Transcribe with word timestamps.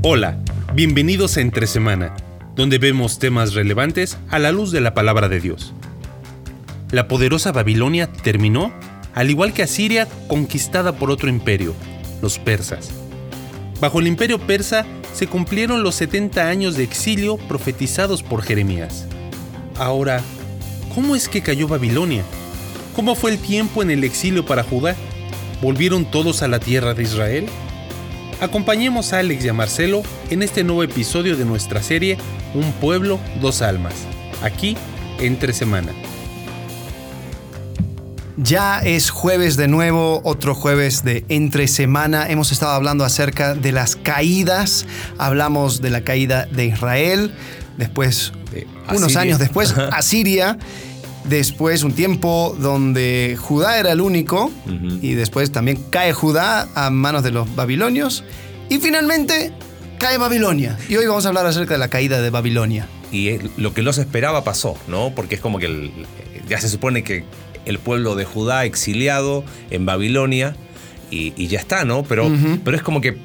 Hola, 0.00 0.38
bienvenidos 0.74 1.36
a 1.36 1.40
Entre 1.40 1.66
Semana, 1.66 2.14
donde 2.54 2.78
vemos 2.78 3.18
temas 3.18 3.54
relevantes 3.54 4.16
a 4.28 4.38
la 4.38 4.52
luz 4.52 4.70
de 4.70 4.80
la 4.80 4.94
palabra 4.94 5.28
de 5.28 5.40
Dios. 5.40 5.74
La 6.92 7.08
poderosa 7.08 7.50
Babilonia 7.50 8.06
terminó, 8.06 8.72
al 9.12 9.28
igual 9.28 9.52
que 9.52 9.64
Asiria, 9.64 10.06
conquistada 10.28 10.92
por 10.92 11.10
otro 11.10 11.28
imperio, 11.28 11.74
los 12.22 12.38
persas. 12.38 12.92
Bajo 13.80 13.98
el 13.98 14.06
imperio 14.06 14.38
persa 14.38 14.86
se 15.12 15.26
cumplieron 15.26 15.82
los 15.82 15.96
70 15.96 16.48
años 16.48 16.76
de 16.76 16.84
exilio 16.84 17.36
profetizados 17.36 18.22
por 18.22 18.42
Jeremías. 18.42 19.04
Ahora, 19.76 20.22
¿cómo 20.94 21.16
es 21.16 21.28
que 21.28 21.42
cayó 21.42 21.66
Babilonia? 21.66 22.22
¿Cómo 22.94 23.16
fue 23.16 23.32
el 23.32 23.38
tiempo 23.38 23.82
en 23.82 23.90
el 23.90 24.04
exilio 24.04 24.46
para 24.46 24.62
Judá? 24.62 24.94
¿Volvieron 25.60 26.08
todos 26.08 26.42
a 26.42 26.48
la 26.48 26.60
tierra 26.60 26.94
de 26.94 27.02
Israel? 27.02 27.46
Acompañemos 28.40 29.12
a 29.12 29.18
Alex 29.18 29.44
y 29.44 29.48
a 29.48 29.52
Marcelo 29.52 30.02
en 30.30 30.42
este 30.42 30.62
nuevo 30.62 30.84
episodio 30.84 31.36
de 31.36 31.44
nuestra 31.44 31.82
serie 31.82 32.18
Un 32.54 32.72
pueblo, 32.72 33.18
dos 33.40 33.62
almas, 33.62 33.94
aquí 34.42 34.76
entre 35.18 35.52
semana. 35.52 35.92
Ya 38.36 38.78
es 38.78 39.10
jueves 39.10 39.56
de 39.56 39.66
nuevo, 39.66 40.20
otro 40.22 40.54
jueves 40.54 41.02
de 41.02 41.24
entre 41.28 41.66
semana. 41.66 42.28
Hemos 42.28 42.52
estado 42.52 42.70
hablando 42.70 43.04
acerca 43.04 43.56
de 43.56 43.72
las 43.72 43.96
caídas. 43.96 44.86
Hablamos 45.18 45.82
de 45.82 45.90
la 45.90 46.02
caída 46.02 46.46
de 46.46 46.66
Israel, 46.66 47.34
después, 47.76 48.32
unos 48.94 49.16
años 49.16 49.40
después, 49.40 49.74
Asiria. 49.90 50.56
Después 51.28 51.82
un 51.82 51.92
tiempo 51.92 52.56
donde 52.58 53.36
Judá 53.38 53.78
era 53.78 53.92
el 53.92 54.00
único 54.00 54.50
y 55.02 55.12
después 55.12 55.52
también 55.52 55.78
cae 55.90 56.12
Judá 56.12 56.68
a 56.74 56.90
manos 56.90 57.22
de 57.22 57.30
los 57.30 57.54
babilonios 57.54 58.24
y 58.70 58.78
finalmente 58.78 59.52
cae 59.98 60.16
Babilonia. 60.16 60.78
Y 60.88 60.96
hoy 60.96 61.06
vamos 61.06 61.26
a 61.26 61.28
hablar 61.28 61.44
acerca 61.46 61.74
de 61.74 61.78
la 61.78 61.88
caída 61.88 62.22
de 62.22 62.30
Babilonia. 62.30 62.88
Y 63.12 63.38
lo 63.56 63.74
que 63.74 63.82
los 63.82 63.98
esperaba 63.98 64.42
pasó, 64.44 64.76
¿no? 64.86 65.12
Porque 65.14 65.34
es 65.34 65.40
como 65.40 65.58
que 65.58 65.90
ya 66.48 66.60
se 66.60 66.68
supone 66.68 67.02
que 67.04 67.24
el 67.66 67.78
pueblo 67.78 68.14
de 68.14 68.24
Judá 68.24 68.64
exiliado 68.64 69.44
en 69.70 69.84
Babilonia 69.84 70.56
y, 71.10 71.46
ya 71.46 71.58
está, 71.58 71.84
¿no? 71.84 72.04
Pero, 72.04 72.30
pero 72.64 72.76
es 72.76 72.82
como 72.82 73.00
que, 73.00 73.16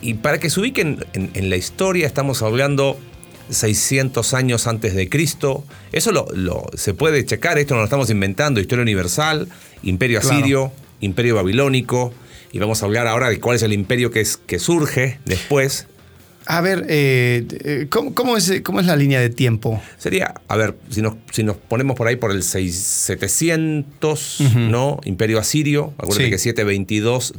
y, 0.00 0.14
para 0.14 0.38
que 0.38 0.48
se 0.48 0.60
ubiquen 0.60 1.04
en 1.12 1.50
la 1.50 1.56
historia, 1.56 2.06
estamos 2.06 2.42
hablando 2.42 2.98
600 3.50 4.34
años 4.34 4.66
antes 4.66 4.94
de 4.94 5.08
Cristo. 5.08 5.64
Eso 5.92 6.12
lo, 6.12 6.26
se 6.74 6.94
puede 6.94 7.24
checar, 7.24 7.58
esto 7.58 7.74
no 7.74 7.80
lo 7.80 7.84
estamos 7.84 8.10
inventando, 8.10 8.60
historia 8.60 8.82
universal, 8.82 9.48
imperio 9.82 10.18
asirio, 10.18 10.72
imperio 11.00 11.36
babilónico, 11.36 12.12
y 12.52 12.58
vamos 12.58 12.82
a 12.82 12.86
hablar 12.86 13.06
ahora 13.06 13.30
de 13.30 13.40
cuál 13.40 13.56
es 13.56 13.62
el 13.62 13.72
imperio 13.72 14.10
que, 14.10 14.20
es, 14.20 14.36
que 14.36 14.58
surge 14.58 15.18
después. 15.24 15.86
A 16.46 16.60
ver, 16.60 16.84
eh, 16.88 17.46
eh, 17.64 17.86
¿cómo, 17.88 18.36
es, 18.36 18.60
¿cómo, 18.62 18.80
es, 18.80 18.86
la 18.86 18.96
línea 18.96 19.18
de 19.18 19.30
tiempo? 19.30 19.82
Sería, 19.96 20.34
a 20.46 20.56
ver, 20.56 20.76
si 20.90 21.00
nos, 21.00 21.14
si 21.32 21.42
nos 21.42 21.56
ponemos 21.56 21.96
por 21.96 22.06
ahí 22.06 22.16
por 22.16 22.32
el 22.32 22.42
700, 22.42 24.40
¿no? 24.68 25.00
Imperio 25.04 25.38
asirio, 25.38 25.94
acuérdate 25.96 26.30
que 26.30 26.38
722 26.38 27.34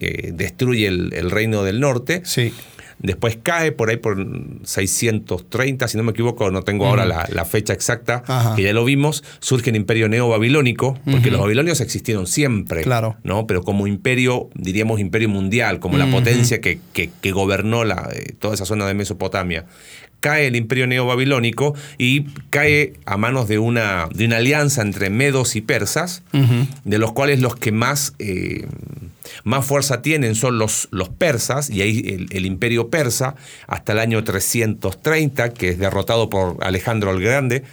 eh, 0.00 0.32
destruye 0.34 0.86
el, 0.86 1.14
el, 1.14 1.30
reino 1.30 1.62
del 1.64 1.80
norte. 1.80 2.20
Sí. 2.24 2.52
Después 3.02 3.38
cae 3.42 3.72
por 3.72 3.88
ahí 3.88 3.96
por 3.96 4.18
630, 4.62 5.88
si 5.88 5.96
no 5.96 6.02
me 6.02 6.10
equivoco, 6.10 6.50
no 6.50 6.62
tengo 6.62 6.86
ahora 6.86 7.06
la, 7.06 7.44
fecha 7.44 7.72
exacta, 7.72 8.22
que 8.56 8.62
ya 8.62 8.72
lo 8.72 8.84
vimos. 8.84 9.24
Surge 9.40 9.70
el 9.70 9.76
imperio 9.76 10.08
neobabilónico, 10.08 10.98
porque 11.10 11.30
los 11.30 11.40
babilonios 11.40 11.80
existieron 11.80 12.26
siempre. 12.26 12.82
Claro. 12.82 13.16
¿no? 13.24 13.46
Pero 13.46 13.62
como 13.62 13.86
imperio, 13.86 14.50
diríamos 14.54 15.00
imperio 15.00 15.28
mundial, 15.28 15.80
como 15.80 15.96
la 15.96 16.10
potencia 16.10 16.60
que, 16.60 16.78
que, 16.92 17.32
gobernó 17.32 17.84
la, 17.84 18.10
eh, 18.12 18.34
toda 18.38 18.54
esa 18.54 18.66
zona 18.66 18.86
de 18.86 18.94
Mesopotamia 18.94 19.66
cae 20.20 20.46
el 20.46 20.56
imperio 20.56 20.86
neobabilónico 20.86 21.74
y 21.98 22.24
cae 22.50 22.92
a 23.06 23.16
manos 23.16 23.48
de 23.48 23.58
una, 23.58 24.06
de 24.12 24.26
una 24.26 24.36
alianza 24.36 24.82
entre 24.82 25.08
medos 25.10 25.56
y 25.56 25.62
persas, 25.62 26.22
de 26.84 26.98
los 26.98 27.12
cuales 27.12 27.40
los 27.40 27.56
que 27.56 27.72
más 27.72 28.14
eh, 28.18 28.66
más 29.44 29.64
fuerza 29.64 30.02
tienen 30.02 30.34
son 30.34 30.58
los, 30.58 30.88
los 30.90 31.08
persas, 31.08 31.70
y 31.70 31.82
ahí 31.82 32.26
el, 32.30 32.46
imperio 32.46 32.88
persa, 32.88 33.34
hasta 33.66 33.92
el 33.92 33.98
año 33.98 34.22
330, 34.24 35.50
que 35.54 35.70
es 35.70 35.78
derrotado 35.78 36.30
por 36.30 36.56
Alejandro 36.60 37.10
el 37.10 37.20
Grande, 37.20 37.64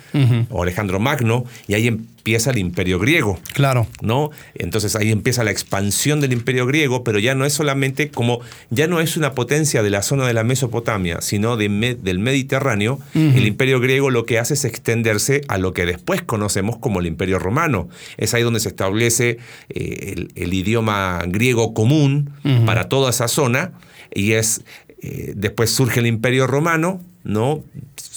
o 0.49 0.63
Alejandro 0.63 0.99
Magno, 0.99 1.45
y 1.67 1.73
ahí 1.73 1.87
empieza 1.87 2.51
el 2.51 2.57
imperio 2.57 2.99
griego. 2.99 3.39
Claro. 3.53 3.87
¿no? 4.01 4.31
Entonces 4.55 4.97
ahí 4.97 5.11
empieza 5.11 5.45
la 5.45 5.51
expansión 5.51 6.19
del 6.19 6.33
imperio 6.33 6.65
griego, 6.65 7.05
pero 7.05 7.19
ya 7.19 7.35
no 7.35 7.45
es 7.45 7.53
solamente 7.53 8.09
como, 8.09 8.41
ya 8.69 8.87
no 8.87 8.99
es 8.99 9.15
una 9.15 9.33
potencia 9.33 9.81
de 9.81 9.89
la 9.89 10.01
zona 10.01 10.27
de 10.27 10.33
la 10.33 10.43
Mesopotamia, 10.43 11.21
sino 11.21 11.55
de 11.55 11.67
del 12.01 12.19
Mediterráneo. 12.19 12.99
El 13.13 13.45
imperio 13.45 13.79
griego 13.79 14.09
lo 14.09 14.25
que 14.25 14.39
hace 14.39 14.55
es 14.55 14.65
extenderse 14.65 15.41
a 15.47 15.57
lo 15.57 15.73
que 15.73 15.85
después 15.85 16.21
conocemos 16.21 16.77
como 16.77 16.99
el 16.99 17.05
imperio 17.05 17.39
romano. 17.39 17.87
Es 18.17 18.33
ahí 18.33 18.43
donde 18.43 18.59
se 18.59 18.69
establece 18.69 19.37
eh, 19.69 20.27
el, 20.35 20.53
idioma 20.53 21.21
griego 21.27 21.46
común 21.73 22.31
para 22.65 22.89
toda 22.89 23.09
esa 23.09 23.27
zona 23.27 23.71
y 24.13 24.33
es, 24.33 24.63
eh, 25.01 25.33
después 25.35 25.69
surge 25.69 25.99
el 25.99 26.07
imperio 26.07 26.47
romano, 26.47 27.01
¿no? 27.23 27.63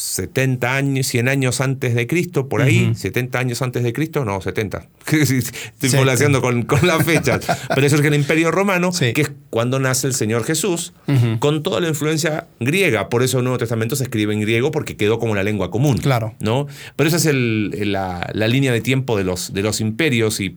70 0.01 0.77
años, 0.77 1.07
100 1.09 1.29
años 1.29 1.61
antes 1.61 1.95
de 1.95 2.07
Cristo, 2.07 2.49
por 2.49 2.63
ahí, 2.63 2.95
70 2.95 3.39
años 3.39 3.61
antes 3.61 3.83
de 3.83 3.93
Cristo, 3.93 4.25
no, 4.25 4.41
70. 4.41 4.89
Estoy 5.13 5.91
volaseando 5.95 6.41
con, 6.41 6.63
con 6.63 6.87
las 6.87 7.05
fechas. 7.05 7.45
Pero 7.75 7.87
eso 7.87 7.97
es 7.97 8.03
que 8.03 8.09
el 8.09 8.15
Imperio 8.15 8.51
Romano, 8.51 8.93
que 8.93 9.21
es 9.21 9.31
cuando 9.51 9.79
nace 9.79 10.07
el 10.07 10.15
Señor 10.15 10.45
Jesús, 10.45 10.95
con 11.39 11.63
toda 11.63 11.81
la 11.81 11.89
influencia 11.89 12.47
griega. 12.61 13.11
Por 13.11 13.23
eso 13.23 13.39
el 13.39 13.45
Nuevo 13.45 13.59
Testamento 13.59 13.95
se 13.95 14.05
escribe 14.05 14.33
en 14.33 14.41
griego, 14.41 14.71
porque 14.71 14.97
quedó 14.97 15.19
como 15.19 15.35
la 15.35 15.43
lengua 15.43 15.71
común. 15.71 15.99
Claro. 15.99 16.35
¿no? 16.41 16.67
Pero 16.97 17.09
esa 17.09 17.17
es 17.19 17.35
la, 17.35 18.31
línea 18.33 18.73
de 18.73 18.81
tiempo 18.81 19.19
de 19.19 19.25
los, 19.25 19.53
de 19.53 19.63
los 19.63 19.83
imperios, 19.83 20.41
y, 20.41 20.57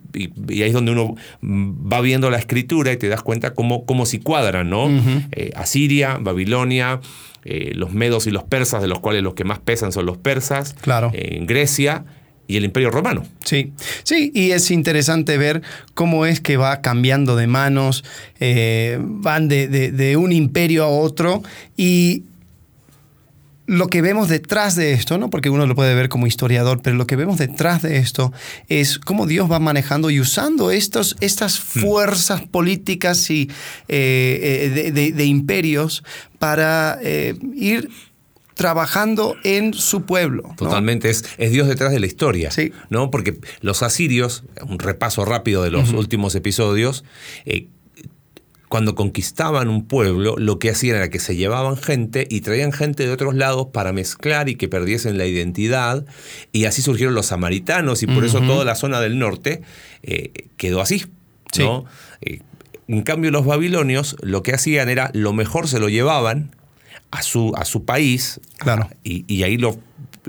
ahí 0.50 0.62
es 0.62 0.74
donde 0.74 0.94
uno 0.94 1.16
va 1.42 2.00
viendo 2.00 2.30
la 2.30 2.38
escritura 2.38 2.94
y 2.94 2.98
te 2.98 3.10
das 3.10 3.22
cuenta 3.22 3.54
cómo, 3.54 3.86
cómo 3.86 4.06
se 4.06 4.22
cuadran, 4.22 4.70
¿no? 4.70 4.90
Eh, 5.32 5.52
Asiria, 5.56 6.18
Babilonia. 6.20 7.02
Eh, 7.46 7.72
los 7.76 7.94
medos 7.94 8.28
y 8.28 8.32
los 8.32 8.44
persas, 8.44 8.82
de 8.82 8.88
los 8.88 9.00
cuales 9.00 9.22
los 9.24 9.34
que 9.34 9.44
más 9.44 9.60
pesan 9.60 9.92
son 9.92 10.06
los 10.06 10.18
persas, 10.18 10.76
claro. 10.80 11.12
Eh, 11.14 11.38
en 11.38 11.46
Grecia 11.46 12.06
y 12.48 12.58
el 12.58 12.66
Imperio 12.66 12.90
Romano. 12.90 13.26
Sí, 13.44 13.74
sí, 14.04 14.32
y 14.34 14.52
es 14.52 14.72
interesante 14.72 15.38
ver 15.38 15.62
cómo 15.94 16.26
es 16.26 16.40
que 16.40 16.58
va 16.58 16.82
cambiando 16.82 17.36
de 17.36 17.48
manos, 17.48 18.04
eh, 18.40 18.98
van 19.02 19.48
de, 19.48 19.68
de, 19.68 20.18
un 20.18 20.32
imperio 20.32 20.84
a 20.84 20.88
otro 20.88 21.42
y 21.78 22.24
lo 23.66 23.88
que 23.88 24.02
vemos 24.02 24.28
detrás 24.28 24.76
de 24.76 24.94
esto, 24.94 25.18
¿no? 25.18 25.30
porque 25.30 25.50
uno 25.50 25.66
lo 25.66 25.76
puede 25.76 25.96
ver 25.96 26.10
como 26.10 26.28
historiador, 26.28 26.82
pero 26.82 26.96
lo 26.98 27.08
que 27.08 27.16
vemos 27.16 27.38
detrás 27.38 27.82
de 27.82 27.98
esto 27.98 28.34
es 28.68 29.00
cómo 29.00 29.26
Dios 29.26 29.50
va 29.50 29.60
manejando 29.60 30.10
y 30.10 30.20
usando 30.20 30.72
estos, 30.72 31.16
estas 31.22 31.60
hmm. 31.60 31.80
fuerzas 31.80 32.42
políticas 32.42 33.30
y, 33.30 33.50
eh, 33.88 34.74
eh, 34.86 34.92
de, 34.92 35.26
imperios 35.26 36.04
para 36.40 37.00
eh, 37.02 37.36
ir 37.56 37.90
trabajando 38.54 39.36
en 39.44 39.74
su 39.74 40.04
pueblo. 40.06 40.54
Totalmente, 40.58 41.10
es, 41.10 41.24
es, 41.38 41.52
Dios 41.52 41.68
detrás 41.68 41.92
de 41.92 42.00
la 42.00 42.06
historia. 42.06 42.52
Sí. 42.52 42.72
¿no? 42.90 43.10
Porque 43.12 43.40
los 43.62 43.82
asirios, 43.82 44.44
un 44.68 44.78
repaso 44.78 45.26
rápido 45.26 45.64
de 45.64 45.72
los 45.72 45.92
últimos 45.94 46.36
episodios, 46.36 47.04
cuando 48.74 48.96
conquistaban 48.96 49.70
un 49.70 49.86
pueblo, 49.86 50.34
lo 50.36 50.58
que 50.58 50.72
hacían 50.72 50.96
era 50.96 51.12
que 51.12 51.20
se 51.20 51.36
llevaban 51.36 51.78
gente 51.78 52.26
y 52.28 52.42
traían 52.42 52.72
gente 52.72 53.06
de 53.06 53.12
otros 53.12 53.36
lados 53.36 53.68
para 53.72 53.94
mezclar 53.94 54.50
y 54.50 54.56
que 54.56 54.68
perdiesen 54.68 55.20
la 55.20 55.28
identidad. 55.28 56.08
Y 56.52 56.66
así 56.66 56.82
surgieron 56.82 57.14
los 57.14 57.28
samaritanos 57.28 58.02
y 58.02 58.08
por 58.08 58.26
eso 58.26 58.42
toda 58.42 58.66
la 58.66 58.74
zona 58.74 59.00
del 59.00 59.20
norte 59.20 59.62
eh, 60.02 60.32
quedó 60.58 60.82
así. 60.82 61.06
¿no? 61.60 61.86
Eh, 62.22 62.40
en 62.88 63.04
cambio, 63.04 63.30
los 63.30 63.46
babilonios 63.46 64.16
lo 64.24 64.42
que 64.42 64.56
hacían 64.56 64.90
era 64.90 65.12
lo 65.14 65.34
mejor 65.34 65.68
se 65.68 65.80
lo 65.80 65.88
llevaban 65.88 66.56
a 67.12 67.22
su, 67.22 67.54
a 67.56 67.66
su 67.66 67.86
país 67.86 68.42
claro. 68.58 68.90
y, 69.04 69.44
ahí 69.44 69.58
lo, 69.58 69.78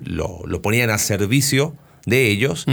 lo, 0.05 0.61
ponían 0.61 0.91
a 0.91 0.99
servicio 0.99 1.75
de 2.05 2.29
ellos 2.29 2.67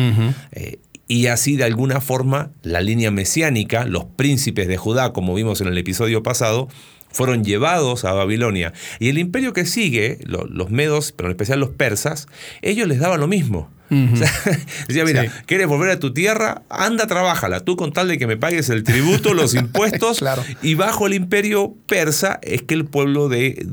y 1.12 1.28
así 1.28 1.58
de 1.58 1.66
alguna 1.66 2.00
forma 2.00 2.52
la 2.64 2.80
línea 2.80 3.12
mesiánica, 3.12 3.84
los 3.84 4.06
príncipes 4.06 4.70
de 4.70 4.78
Judá, 4.78 5.12
como 5.12 5.36
vimos 5.36 5.60
en 5.60 5.68
el 5.68 5.78
episodio 5.78 6.24
pasado, 6.24 6.70
fueron 7.10 7.44
llevados 7.44 8.06
a 8.06 8.14
Babilonia. 8.14 8.72
Y 8.98 9.10
el 9.10 9.18
imperio 9.18 9.52
que 9.52 9.66
sigue, 9.66 10.20
los 10.24 10.70
medos, 10.70 11.12
pero 11.12 11.28
en 11.28 11.32
especial 11.32 11.60
los 11.60 11.72
persas, 11.72 12.30
ellos 12.62 12.88
les 12.88 13.00
daban 13.00 13.20
lo 13.20 13.28
mismo. 13.28 13.70
decía, 14.88 15.04
mira, 15.04 15.30
¿quieres 15.48 15.68
volver 15.68 15.90
a 15.90 16.00
tu 16.00 16.14
tierra? 16.14 16.62
Anda, 16.70 17.08
trabájala. 17.08 17.60
Tú 17.60 17.76
con 17.76 17.92
tal 17.92 18.08
de 18.08 18.18
que 18.18 18.26
me 18.26 18.38
pagues 18.38 18.70
el 18.70 18.84
tributo, 18.84 19.34
los 19.34 19.54
impuestos. 19.56 20.24
Y 20.62 20.76
bajo 20.76 21.08
el 21.08 21.14
imperio 21.14 21.76
persa 21.88 22.40
es 22.42 22.62
que 22.62 22.74
el 22.74 22.86
pueblo 22.86 23.28
de, 23.28 23.66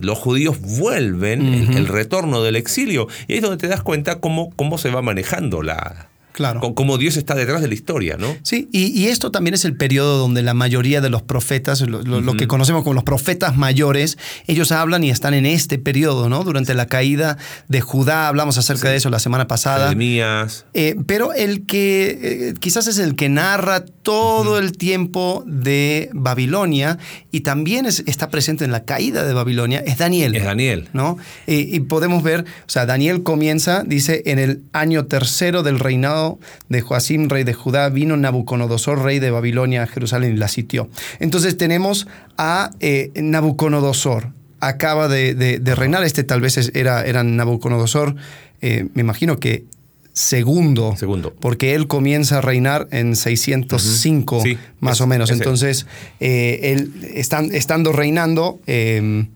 los 0.00 0.18
judíos 0.18 0.60
vuelven, 0.60 1.74
el, 1.74 1.88
retorno 1.88 2.44
del 2.44 2.54
exilio. 2.54 3.08
Y 3.26 3.32
ahí 3.32 3.38
es 3.38 3.42
donde 3.42 3.56
te 3.56 3.66
das 3.66 3.82
cuenta 3.82 4.20
cómo, 4.20 4.50
cómo 4.54 4.78
se 4.78 4.90
va 4.90 5.02
manejando 5.02 5.62
la, 5.62 6.10
Claro. 6.36 6.60
Con- 6.60 6.74
Como 6.74 6.98
Dios 6.98 7.16
está 7.16 7.34
detrás 7.34 7.62
de 7.62 7.68
la 7.68 7.72
historia, 7.72 8.18
¿no? 8.18 8.36
Sí, 8.42 8.68
y, 8.70 8.88
y 8.88 9.06
esto 9.06 9.30
también 9.30 9.54
es 9.54 9.64
el 9.64 9.74
periodo 9.74 10.18
donde 10.18 10.42
la 10.42 10.52
mayoría 10.52 11.00
de 11.00 11.08
los 11.08 11.22
profetas, 11.22 11.80
lo, 11.80 12.02
lo- 12.02 12.20
lo 12.20 12.34
que 12.34 12.46
conocemos 12.46 12.82
como 12.82 12.92
los 12.92 13.04
profetas 13.04 13.56
mayores, 13.56 14.18
ellos 14.46 14.70
hablan 14.70 15.02
y 15.02 15.08
están 15.08 15.32
en 15.32 15.46
este 15.46 15.78
periodo, 15.78 16.28
¿no? 16.28 16.44
Durante 16.44 16.74
la 16.74 16.86
caída 16.88 17.38
de 17.68 17.80
Judá, 17.80 18.28
hablamos 18.28 18.58
acerca 18.58 18.90
de 18.90 18.96
eso 18.96 19.08
la 19.08 19.18
semana 19.18 19.48
pasada. 19.48 19.84
Jeremías. 19.88 20.66
Eh, 20.74 20.96
pero 21.06 21.32
el 21.32 21.64
que 21.64 22.18
eh, 22.50 22.54
quizás 22.60 22.86
es 22.86 22.98
el 22.98 23.16
que 23.16 23.30
narra 23.30 23.82
todo 24.02 24.58
el 24.58 24.72
tiempo 24.72 25.42
de 25.46 26.10
Babilonia 26.12 26.98
y 27.32 27.40
también 27.40 27.86
es- 27.86 28.02
está 28.06 28.28
presente 28.28 28.66
en 28.66 28.72
la 28.72 28.84
caída 28.84 29.24
de 29.24 29.32
Babilonia 29.32 29.78
es 29.86 29.96
Daniel. 29.96 30.36
Es 30.36 30.44
Daniel. 30.44 30.88
¿no? 30.92 31.16
Y, 31.46 31.74
y 31.74 31.80
podemos 31.80 32.22
ver, 32.22 32.40
o 32.42 32.68
sea, 32.68 32.84
Daniel 32.84 33.22
comienza, 33.22 33.84
dice, 33.86 34.22
en 34.26 34.38
el 34.38 34.62
año 34.72 35.06
tercero 35.06 35.62
del 35.62 35.78
reinado 35.78 36.25
de 36.68 36.80
Joacim, 36.80 37.28
rey 37.28 37.44
de 37.44 37.54
Judá, 37.54 37.88
vino 37.88 38.16
Nabucodonosor, 38.16 39.02
rey 39.02 39.18
de 39.18 39.30
Babilonia, 39.30 39.82
a 39.82 39.86
Jerusalén 39.86 40.34
y 40.34 40.36
la 40.36 40.48
sitió. 40.48 40.88
Entonces 41.20 41.56
tenemos 41.56 42.06
a 42.38 42.70
eh, 42.80 43.10
Nabucodonosor. 43.14 44.32
Acaba 44.60 45.08
de, 45.08 45.34
de- 45.34 45.58
de 45.58 45.74
reinar, 45.74 46.02
este 46.04 46.24
tal 46.24 46.40
vez 46.40 46.56
era, 46.74 47.04
era 47.04 47.22
Nabucodonosor, 47.22 48.16
eh, 48.62 48.86
me 48.94 49.02
imagino 49.02 49.38
que 49.38 49.64
segundo, 50.12 50.96
Segundo. 50.96 51.34
porque 51.40 51.74
él 51.74 51.86
comienza 51.88 52.38
a 52.38 52.40
reinar 52.40 52.88
en 52.90 53.16
605 53.16 54.36
Ujú. 54.36 54.44
Sí, 54.44 54.58
más 54.80 54.94
es- 54.96 55.00
o 55.02 55.06
menos. 55.06 55.30
Entonces, 55.30 55.86
eh, 56.20 56.60
él 56.72 56.90
estan- 57.14 57.52
estando 57.54 57.92
reinando, 57.92 58.58
eh, 58.66 59.26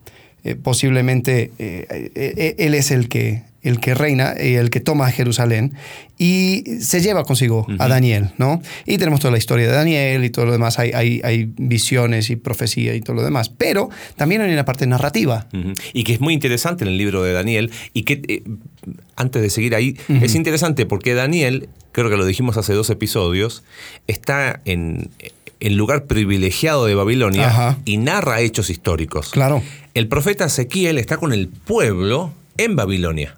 eh, 0.42 0.54
posiblemente 0.54 1.50
él 1.58 2.74
es 2.74 2.90
el 2.90 3.08
que, 3.10 3.42
el 3.62 3.80
que 3.80 3.94
reina, 3.94 4.34
y 4.40 4.54
el 4.54 4.70
que 4.70 4.80
toma 4.80 5.10
Jerusalén 5.10 5.74
y 6.18 6.64
se 6.80 7.00
lleva 7.00 7.24
consigo 7.24 7.66
a 7.78 7.88
Daniel, 7.88 8.30
¿no? 8.36 8.60
Y 8.86 8.98
tenemos 8.98 9.20
toda 9.20 9.32
la 9.32 9.38
historia 9.38 9.66
de 9.66 9.72
Daniel 9.72 10.22
y 10.24 10.30
todo 10.30 10.44
lo 10.44 10.52
demás, 10.52 10.78
hay, 10.78 10.90
hay, 10.92 11.20
hay 11.24 11.50
visiones 11.56 12.28
y 12.28 12.36
profecía 12.36 12.94
y 12.94 13.00
todo 13.00 13.16
lo 13.16 13.22
demás, 13.22 13.48
pero 13.48 13.88
también 14.16 14.42
hay 14.42 14.52
una 14.52 14.64
parte 14.64 14.86
narrativa. 14.86 15.46
Y 15.92 16.04
que 16.04 16.12
es 16.12 16.20
muy 16.20 16.34
interesante 16.34 16.84
en 16.84 16.88
el 16.88 16.98
libro 16.98 17.22
de 17.22 17.32
Daniel. 17.32 17.70
Y 17.94 18.02
que, 18.02 18.20
eh, 18.28 18.42
antes 19.16 19.40
de 19.40 19.50
seguir 19.50 19.74
ahí, 19.74 19.96
es 20.08 20.34
interesante 20.34 20.84
porque 20.86 21.14
Daniel, 21.14 21.68
creo 21.92 22.10
que 22.10 22.16
lo 22.16 22.26
dijimos 22.26 22.56
hace 22.56 22.74
dos 22.74 22.90
episodios, 22.90 23.62
está 24.06 24.60
en 24.64 25.10
el 25.60 25.76
lugar 25.76 26.04
privilegiado 26.04 26.86
de 26.86 26.94
Babilonia 26.94 27.48
Ajá. 27.48 27.78
y 27.84 27.98
narra 27.98 28.40
hechos 28.40 28.70
históricos. 28.70 29.30
Claro. 29.30 29.62
El 29.94 30.08
profeta 30.08 30.46
Ezequiel 30.46 30.98
está 30.98 31.16
con 31.16 31.32
el 31.32 31.48
pueblo 31.48 32.32
en 32.56 32.76
Babilonia. 32.76 33.36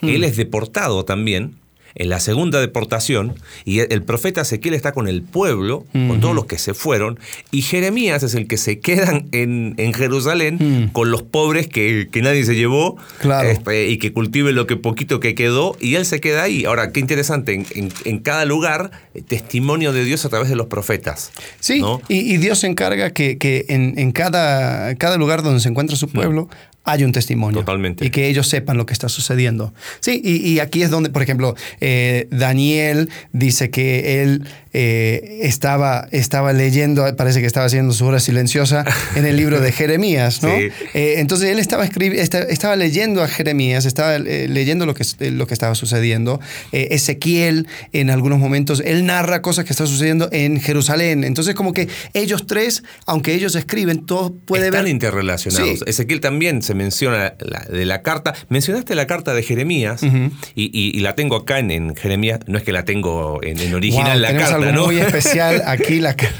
Él 0.00 0.24
es 0.24 0.36
deportado 0.36 1.04
también 1.04 1.56
en 1.94 2.08
la 2.08 2.20
segunda 2.20 2.58
deportación 2.58 3.34
y 3.66 3.80
el- 3.80 4.02
profeta 4.02 4.40
Ezequiel 4.40 4.72
está 4.72 4.92
con 4.92 5.08
el 5.08 5.20
pueblo, 5.20 5.84
con 5.92 6.22
todos 6.22 6.34
los 6.34 6.46
que 6.46 6.56
se 6.56 6.72
fueron, 6.72 7.18
y 7.50 7.60
Jeremías 7.60 8.22
es 8.22 8.34
el 8.34 8.48
que 8.48 8.56
se 8.56 8.80
quedan 8.80 9.28
en, 9.32 9.74
en 9.76 9.92
Jerusalén 9.92 10.56
Mm. 10.58 10.92
con 10.92 11.10
los 11.10 11.20
pobres 11.22 11.68
que, 11.68 12.08
que 12.10 12.22
nadie 12.22 12.44
se 12.46 12.54
llevó 12.56 12.96
Claro. 13.20 13.46
este, 13.50 13.88
y 13.90 13.98
que 13.98 14.10
cultive 14.14 14.52
lo 14.52 14.66
que 14.66 14.76
poquito 14.76 15.20
que 15.20 15.34
quedó 15.34 15.76
y 15.80 15.96
él 15.96 16.06
se 16.06 16.18
queda 16.18 16.44
ahí. 16.44 16.64
Ahora, 16.64 16.92
qué 16.92 17.00
interesante, 17.00 17.52
en, 17.52 17.66
en- 17.74 17.92
en 18.06 18.18
cada 18.20 18.46
lugar, 18.46 18.90
eh, 19.12 19.20
testimonio 19.20 19.92
de 19.92 20.04
Dios 20.06 20.24
a 20.24 20.30
través 20.30 20.48
de 20.48 20.56
los 20.56 20.68
profetas. 20.68 21.30
Sí, 21.60 21.80
¿no? 21.80 22.00
y, 22.08 22.20
y 22.20 22.38
Dios 22.38 22.60
se 22.60 22.68
encarga 22.68 23.10
que, 23.10 23.36
que 23.36 23.66
en, 23.68 23.98
en 23.98 24.12
cada, 24.12 24.94
cada 24.94 25.18
lugar 25.18 25.42
donde 25.42 25.60
se 25.60 25.68
encuentra 25.68 25.94
su 25.98 26.08
pueblo 26.08 26.48
haya 26.84 27.06
un 27.06 27.12
testimonio. 27.12 27.60
Totalmente. 27.60 28.04
Y 28.04 28.10
que 28.10 28.28
ellos 28.28 28.48
sepan 28.48 28.76
lo 28.76 28.86
que 28.86 28.92
está 28.92 29.08
sucediendo. 29.08 29.72
Sí, 30.00 30.20
y, 30.22 30.36
y 30.48 30.58
aquí 30.60 30.82
es 30.82 30.90
donde, 30.90 31.10
por 31.10 31.22
ejemplo, 31.22 31.54
eh, 31.80 32.26
Daniel 32.30 33.10
dice 33.32 33.70
que 33.70 34.22
él 34.22 34.44
eh, 34.72 35.40
estaba, 35.42 36.08
estaba 36.12 36.52
leyendo, 36.52 37.04
parece 37.16 37.40
que 37.40 37.46
estaba 37.46 37.66
haciendo 37.66 37.92
su 37.92 38.06
hora 38.06 38.20
silenciosa 38.20 38.84
en 39.16 39.26
el 39.26 39.36
libro 39.36 39.60
de 39.60 39.72
Jeremías, 39.72 40.42
¿no? 40.42 40.56
Sí. 40.56 40.68
Eh, 40.94 41.14
entonces 41.18 41.50
él 41.50 41.58
estaba, 41.58 41.84
estaba 41.84 42.76
leyendo 42.76 43.22
a 43.22 43.28
Jeremías, 43.28 43.84
estaba 43.84 44.16
eh, 44.16 44.46
leyendo 44.48 44.86
lo 44.86 44.94
que, 44.94 45.04
lo 45.30 45.46
que 45.46 45.54
estaba 45.54 45.74
sucediendo. 45.74 46.40
Ezequiel, 46.72 47.66
en 47.92 48.10
algunos 48.10 48.38
momentos, 48.38 48.82
él 48.84 49.06
narra 49.06 49.42
cosas 49.42 49.64
que 49.64 49.72
están 49.72 49.86
sucediendo 49.86 50.28
en 50.32 50.60
Jerusalén. 50.60 51.24
Entonces, 51.24 51.54
como 51.54 51.72
que 51.72 51.88
ellos 52.14 52.46
tres, 52.46 52.82
aunque 53.06 53.34
ellos 53.34 53.54
escriben, 53.54 54.04
todo 54.06 54.32
puede 54.34 54.66
Están 54.66 54.84
ver. 54.84 54.92
interrelacionados. 54.92 55.78
Sí. 55.80 55.84
Ezequiel 55.86 56.20
también 56.20 56.62
se 56.62 56.74
menciona 56.74 57.34
la- 57.40 57.66
de 57.70 57.84
la 57.86 58.02
carta. 58.02 58.34
Mencionaste 58.48 58.94
la 58.94 59.06
carta 59.06 59.34
de 59.34 59.42
Jeremías 59.42 60.02
y, 60.02 60.64
y- 60.64 60.96
y 60.96 61.00
la 61.00 61.14
tengo 61.14 61.36
acá 61.36 61.58
en, 61.58 61.70
en 61.70 61.94
Jeremías. 61.96 62.40
No 62.46 62.58
es 62.58 62.64
que 62.64 62.72
la 62.72 62.84
tengo 62.84 63.40
en, 63.42 63.58
en 63.60 63.74
original 63.74 64.12
Wow, 64.12 64.20
la 64.20 64.28
tenemos 64.28 64.50
carta, 64.66 64.80
muy 64.86 64.98
especial 64.98 65.62
aquí. 65.66 66.00
La... 66.00 66.14
ca- 66.16 66.32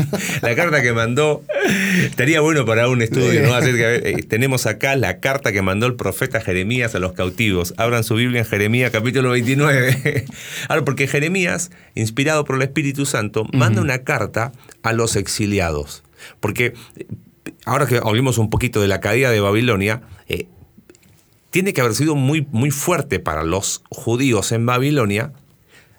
La 0.43 0.55
carta 0.55 0.83
que 0.83 0.93
mandó, 0.93 1.43
estaría 2.05 2.41
bueno 2.41 2.65
para 2.65 2.89
un 2.89 3.03
estudio, 3.03 3.43
¿no? 3.43 3.55
Así 3.55 3.71
que, 3.73 3.77
ver, 3.83 4.07
eh, 4.07 4.23
tenemos 4.23 4.67
acá 4.67 4.97
la 4.97 5.21
carta 5.21 5.53
que 5.53 5.63
mandó 5.63 5.87
el 5.87 5.95
profeta 5.95 6.41
Jeremías 6.41 6.95
a 6.95 6.99
los 6.99 7.13
cautivos. 7.13 7.75
Abran 7.77 8.05
su 8.05 8.15
Biblia 8.15 8.41
en 8.41 8.47
Jeremías 8.47 8.91
capítulo 8.91 9.31
29. 9.31 10.25
Ahora, 10.69 10.85
porque 10.85 11.07
Jeremías, 11.07 11.71
inspirado 11.95 12.45
por 12.45 12.57
el 12.57 12.63
Espíritu 12.63 13.07
Santo, 13.07 13.47
manda 13.53 13.81
una 13.81 13.99
carta 14.05 14.53
a 14.83 14.93
los 14.93 15.17
exiliados. 15.17 16.03
Porque 16.41 16.75
eh, 16.97 17.07
ahora 17.65 17.87
que 17.87 17.99
hablemos 18.03 18.39
un 18.39 18.51
poquito 18.51 18.81
de 18.81 18.89
la 18.89 19.01
caída 19.01 19.31
de 19.31 19.41
Babilonia, 19.41 20.03
eh, 20.29 20.47
tiene 21.51 21.73
que 21.73 21.81
haber 21.81 21.95
sido 21.95 22.15
muy, 22.15 22.47
muy 22.51 22.71
fuerte 22.71 23.19
para 23.19 23.43
los 23.43 23.83
judíos 23.91 24.53
en 24.53 24.65
Babilonia 24.65 25.33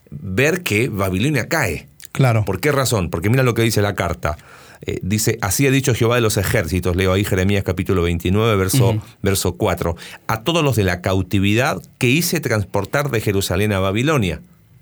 ver 0.10 0.64
que 0.64 0.90
Babilonia 0.90 1.48
cae. 1.48 1.88
Claro. 2.14 2.46
¿Por 2.46 2.62
qué 2.62 2.72
razón? 2.72 3.10
Porque 3.10 3.30
mira 3.30 3.44
lo 3.44 3.54
que 3.54 3.64
dice 3.64 3.82
la 3.82 3.96
carta. 3.96 4.38
Eh, 4.86 5.00
dice, 5.02 5.38
así 5.42 5.66
ha 5.66 5.72
dicho 5.72 5.96
Jehová 5.96 6.16
de 6.16 6.22
los 6.22 6.38
ejércitos, 6.38 6.96
leo 6.96 7.14
ahí 7.14 7.24
Jeremías 7.24 7.64
capítulo 7.64 8.04
29, 8.04 8.56
verso, 8.56 9.02
verso 9.22 9.54
4, 9.56 9.96
a 10.28 10.42
todos 10.44 10.64
los 10.64 10.76
de 10.76 10.84
la 10.84 11.02
cautividad 11.02 11.82
que 11.98 12.08
hice 12.10 12.40
transportar 12.40 13.10
de 13.10 13.22
Jerusalén 13.22 13.72
a 13.72 13.80
Babilonia. 13.80 14.42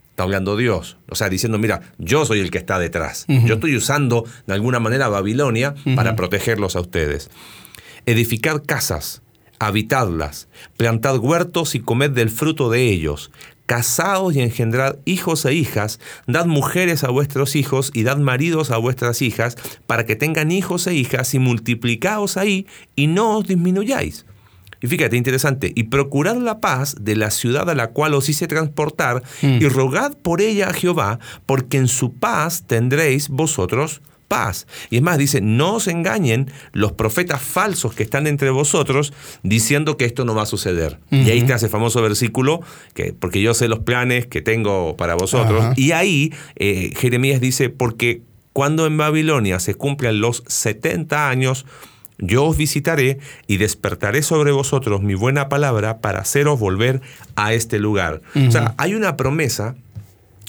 Está 0.09 0.23
hablando 0.23 0.57
Dios, 0.57 0.97
o 1.07 1.15
sea, 1.15 1.29
diciendo, 1.29 1.57
mira, 1.57 1.81
yo 1.97 2.25
soy 2.25 2.39
el 2.39 2.51
que 2.51 2.57
está 2.57 2.79
detrás. 2.79 3.25
Yo 3.27 3.55
estoy 3.55 3.75
usando 3.75 4.25
de 4.45 4.53
alguna 4.53 4.79
manera 4.79 5.07
Babilonia 5.07 5.73
para 5.95 6.15
protegerlos 6.15 6.75
a 6.75 6.81
ustedes. 6.81 7.29
Edificad 8.05 8.61
casas, 8.65 9.21
habitadlas, 9.59 10.47
plantad 10.75 11.17
huertos 11.17 11.75
y 11.75 11.79
comed 11.79 12.09
del 12.09 12.31
fruto 12.31 12.69
de 12.71 12.89
ellos. 12.89 13.31
Casaos 13.71 14.35
y 14.35 14.41
engendrad 14.41 14.97
hijos 15.06 15.45
e 15.45 15.53
hijas, 15.53 16.01
dad 16.27 16.45
mujeres 16.45 17.06
a 17.06 17.09
vuestros 17.09 17.56
hijos 17.56 17.89
y 17.94 18.03
dad 18.03 18.18
maridos 18.18 18.69
a 18.69 18.75
vuestras 18.75 19.21
hijas, 19.21 19.56
para 19.88 20.06
que 20.06 20.18
tengan 20.18 20.51
hijos 20.51 20.88
e 20.88 20.94
hijas 20.94 21.33
y 21.33 21.39
multiplicaos 21.39 22.36
ahí 22.36 22.67
y 22.98 23.07
no 23.07 23.38
os 23.38 23.48
disminuyáis. 23.48 24.25
Y 24.81 24.88
fíjate, 24.88 25.15
interesante, 25.15 25.72
y 25.74 25.84
procurad 25.84 26.36
la 26.36 26.60
paz 26.60 26.98
de 27.00 27.15
la 27.15 27.31
ciudad 27.31 27.69
a 27.69 27.75
la 27.75 27.91
cual 27.91 28.13
os 28.13 28.27
hice 28.27 28.45
transportar, 28.45 29.24
y 29.41 29.65
rogad 29.69 30.17
por 30.17 30.41
ella 30.41 30.67
a 30.67 30.74
Jehová, 30.74 31.19
porque 31.45 31.77
en 31.77 31.88
su 31.88 32.15
paz 32.15 32.65
tendréis 32.67 33.29
vosotros 33.29 34.01
paz. 34.31 34.65
Y 34.89 34.95
es 34.95 35.01
más, 35.01 35.17
dice, 35.17 35.41
no 35.41 35.73
os 35.73 35.89
engañen 35.89 36.50
los 36.71 36.93
profetas 36.93 37.41
falsos 37.41 37.93
que 37.93 38.01
están 38.01 38.27
entre 38.27 38.50
vosotros 38.50 39.11
diciendo 39.43 39.97
que 39.97 40.05
esto 40.05 40.23
no 40.23 40.33
va 40.33 40.43
a 40.43 40.45
suceder. 40.45 41.00
Y 41.09 41.29
ahí 41.29 41.39
está 41.39 41.55
ese 41.55 41.67
famoso 41.67 42.01
versículo, 42.01 42.61
que, 42.93 43.11
porque 43.11 43.41
yo 43.41 43.53
sé 43.53 43.67
los 43.67 43.79
planes 43.79 44.27
que 44.27 44.41
tengo 44.41 44.95
para 44.95 45.15
vosotros. 45.15 45.77
Y 45.77 45.91
ahí 45.91 46.33
eh, 46.55 46.93
Jeremías 46.95 47.41
dice, 47.41 47.67
porque 47.67 48.21
cuando 48.53 48.85
en 48.85 48.95
Babilonia 48.95 49.59
se 49.59 49.75
cumplan 49.75 50.21
los 50.21 50.45
70 50.47 51.27
años, 51.27 51.65
yo 52.17 52.45
os 52.45 52.55
visitaré 52.55 53.19
y 53.47 53.57
despertaré 53.57 54.23
sobre 54.23 54.53
vosotros 54.53 55.01
mi 55.01 55.13
buena 55.13 55.50
palabra 55.50 56.00
para 56.00 56.19
haceros 56.19 56.57
volver 56.57 57.01
a 57.35 57.51
este 57.51 57.79
lugar. 57.79 58.21
O 58.47 58.50
sea, 58.50 58.75
hay 58.77 58.93
una 58.93 59.17
promesa 59.17 59.75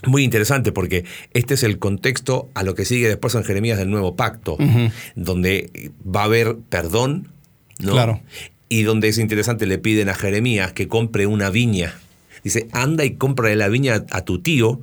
muy 0.07 0.25
interesante 0.25 0.73
porque 0.73 1.05
este 1.33 1.55
es 1.55 1.63
el 1.63 1.79
contexto 1.79 2.51
a 2.55 2.63
lo 2.63 2.75
que 2.75 2.85
sigue 2.85 3.09
después 3.09 3.35
en 3.35 3.45
Jeremías 3.45 3.79
del 3.79 3.91
nuevo 3.91 4.17
pacto, 4.17 4.57
donde 5.15 5.91
va 6.05 6.23
a 6.23 6.25
haber 6.25 6.57
perdón, 6.69 7.29
¿no? 7.79 7.93
Claro. 7.93 8.21
Y 8.69 8.83
donde 8.85 9.09
es 9.09 9.19
interesante, 9.19 9.67
le 9.67 9.79
piden 9.79 10.09
a 10.09 10.15
Jeremías 10.15 10.73
que 10.73 10.89
compre 10.89 11.27
una 11.27 11.51
viña. 11.51 11.95
Dice, 12.43 12.69
anda 12.73 13.05
y 13.05 13.13
compra 13.13 13.55
la 13.55 13.69
viña 13.69 14.05
a 14.11 14.25
tu 14.25 14.41
tío 14.41 14.81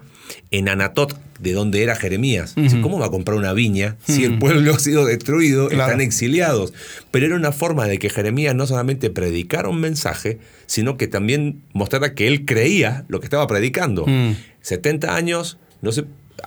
en 0.52 0.70
Anatot, 0.70 1.18
de 1.40 1.54
donde 1.54 1.82
era 1.82 1.96
Jeremías. 1.96 2.54
Dice, 2.56 2.82
¿Cómo 2.82 3.00
va 3.00 3.08
a 3.08 3.10
comprar 3.10 3.38
una 3.38 3.54
viña 3.54 3.96
si 4.06 4.26
el 4.26 4.38
pueblo 4.40 4.74
ha 4.76 4.80
sido 4.80 5.06
destruido, 5.06 5.70
Claro. 5.70 5.86
están 5.86 6.02
exiliados? 6.02 6.74
Pero 7.12 7.26
era 7.26 7.36
una 7.36 7.52
forma 7.52 7.88
de 7.88 7.98
que 7.98 8.10
Jeremías 8.10 8.54
no 8.56 8.68
solamente 8.68 9.10
predicara 9.10 9.70
un 9.70 9.80
mensaje, 9.80 10.38
sino 10.68 10.98
que 10.98 11.08
también 11.08 11.62
mostrara 11.74 12.14
que 12.14 12.28
él 12.28 12.46
creía 12.46 13.06
lo 13.08 13.20
que 13.20 13.26
estaba 13.26 13.48
predicando. 13.48 14.06
Mm. 14.06 14.36
70 14.62 15.16
años, 15.16 15.58
no 15.82 15.92
se 15.92 16.06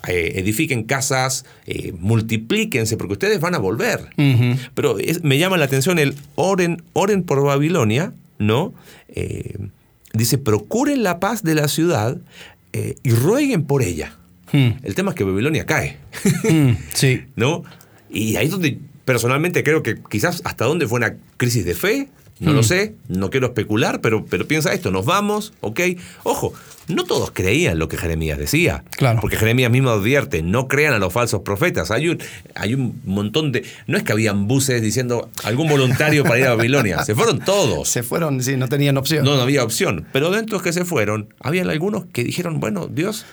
eh, 0.08 0.32
edifiquen 0.36 0.84
casas, 0.84 1.44
eh, 1.66 1.92
multiplíquense, 1.98 2.96
porque 2.96 3.12
ustedes 3.12 3.40
van 3.40 3.54
a 3.54 3.58
volver. 3.58 4.08
Pero 4.74 4.98
es- 4.98 5.22
me 5.22 5.38
llama 5.38 5.56
la 5.58 5.66
atención 5.66 5.98
el 5.98 6.14
oren, 6.34 6.82
oren 6.94 7.22
por 7.24 7.42
Babilonia, 7.44 8.14
¿no? 8.38 8.72
Eh, 9.08 9.58
dice, 10.14 10.38
procuren 10.38 11.02
la 11.02 11.20
paz 11.20 11.42
de 11.42 11.54
la 11.54 11.68
ciudad 11.68 12.18
y 13.02 13.10
rueguen 13.10 13.64
por 13.64 13.82
ella. 13.82 14.16
Hmm. 14.50 14.70
El 14.82 14.94
tema 14.94 15.10
es 15.10 15.14
que 15.14 15.24
Babilonia 15.24 15.66
cae, 15.66 15.98
Mm, 16.50 16.70
sí. 16.94 17.22
¿no? 17.36 17.62
Y 18.10 18.36
ahí 18.36 18.46
es 18.46 18.50
donde 18.52 18.78
personalmente 19.04 19.62
creo 19.62 19.82
que 19.82 19.96
quizás 20.10 20.40
hasta 20.44 20.64
dónde 20.64 20.86
fue 20.86 20.98
una 20.98 21.16
crisis 21.36 21.64
de 21.66 21.74
fe, 21.74 22.08
no 22.40 22.52
lo 22.52 22.62
sé, 22.62 22.94
no 23.08 23.30
quiero 23.30 23.48
especular, 23.48 24.00
pero, 24.00 24.24
pero 24.24 24.46
piensa 24.48 24.72
esto, 24.72 24.90
nos 24.90 25.04
vamos, 25.04 25.52
ok. 25.60 25.80
Ojo, 26.24 26.52
no 26.88 27.04
todos 27.04 27.30
creían 27.30 27.78
lo 27.78 27.88
que 27.88 27.96
Jeremías 27.96 28.38
decía. 28.38 28.84
Claro. 28.90 29.20
Porque 29.20 29.36
Jeremías 29.36 29.70
mismo 29.70 29.90
advierte, 29.90 30.42
no 30.42 30.66
crean 30.66 30.94
a 30.94 30.98
los 30.98 31.12
falsos 31.12 31.42
profetas. 31.42 31.90
Hay 31.90 32.08
un, 32.08 32.18
hay 32.54 32.74
un 32.74 33.00
montón 33.04 33.52
de... 33.52 33.64
No 33.86 33.96
es 33.96 34.02
que 34.02 34.12
habían 34.12 34.48
buses 34.48 34.82
diciendo 34.82 35.30
algún 35.44 35.68
voluntario 35.68 36.24
para 36.24 36.38
ir 36.38 36.46
a 36.46 36.54
Babilonia, 36.54 37.04
se 37.04 37.14
fueron 37.14 37.38
todos. 37.38 37.88
Se 37.88 38.02
fueron, 38.02 38.42
sí, 38.42 38.56
no 38.56 38.68
tenían 38.68 38.96
opción. 38.96 39.24
No, 39.24 39.36
no 39.36 39.42
había 39.42 39.62
opción. 39.62 40.06
Pero 40.12 40.30
dentro 40.30 40.58
de 40.58 40.58
los 40.58 40.62
que 40.62 40.72
se 40.72 40.84
fueron, 40.84 41.32
había 41.40 41.62
algunos 41.62 42.06
que 42.06 42.24
dijeron, 42.24 42.58
bueno, 42.58 42.88
Dios, 42.88 43.24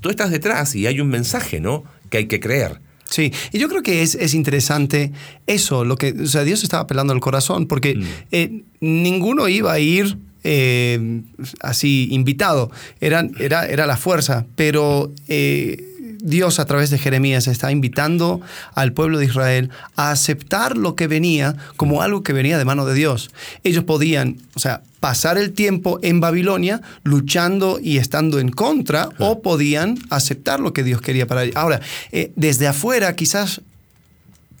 tú 0.00 0.10
estás 0.10 0.30
detrás 0.30 0.74
y 0.74 0.86
hay 0.86 1.00
un 1.00 1.08
mensaje, 1.08 1.60
¿no? 1.60 1.84
Que 2.08 2.18
hay 2.18 2.26
que 2.26 2.40
creer. 2.40 2.80
Sí, 3.08 3.32
y 3.52 3.58
yo 3.58 3.68
creo 3.68 3.82
que 3.82 4.02
es, 4.02 4.14
es 4.14 4.34
interesante 4.34 5.12
eso, 5.46 5.84
lo 5.84 5.96
que, 5.96 6.12
o 6.12 6.26
sea, 6.26 6.42
Dios 6.42 6.62
estaba 6.62 6.84
apelando 6.84 7.12
al 7.12 7.20
corazón, 7.20 7.66
porque 7.66 8.02
eh, 8.32 8.62
ninguno 8.80 9.48
iba 9.48 9.72
a 9.72 9.78
ir 9.78 10.16
eh, 10.42 11.22
así 11.60 12.08
invitado, 12.10 12.70
Eran, 13.00 13.32
era, 13.38 13.66
era 13.66 13.86
la 13.86 13.96
fuerza, 13.96 14.46
pero 14.56 15.12
eh, 15.28 15.82
Dios 16.24 16.58
a 16.58 16.64
través 16.64 16.90
de 16.90 16.98
Jeremías 16.98 17.46
está 17.46 17.70
invitando 17.70 18.40
al 18.74 18.92
pueblo 18.92 19.18
de 19.18 19.26
Israel 19.26 19.70
a 19.94 20.10
aceptar 20.10 20.76
lo 20.76 20.96
que 20.96 21.06
venía 21.06 21.54
como 21.76 22.02
algo 22.02 22.22
que 22.22 22.32
venía 22.32 22.58
de 22.58 22.64
mano 22.64 22.86
de 22.86 22.94
Dios. 22.94 23.30
Ellos 23.62 23.84
podían, 23.84 24.38
o 24.54 24.58
sea, 24.58 24.82
pasar 25.04 25.36
el 25.36 25.52
tiempo 25.52 25.98
en 26.02 26.18
Babilonia 26.20 26.80
luchando 27.02 27.78
y 27.78 27.98
estando 27.98 28.38
en 28.38 28.48
contra, 28.48 29.10
o 29.18 29.42
podían 29.42 29.98
aceptar 30.08 30.60
lo 30.60 30.72
que 30.72 30.82
Dios 30.82 31.02
quería 31.02 31.26
para 31.26 31.42
ellos. 31.42 31.56
Ahora, 31.56 31.82
eh, 32.10 32.32
desde 32.36 32.66
afuera 32.66 33.14
quizás 33.14 33.60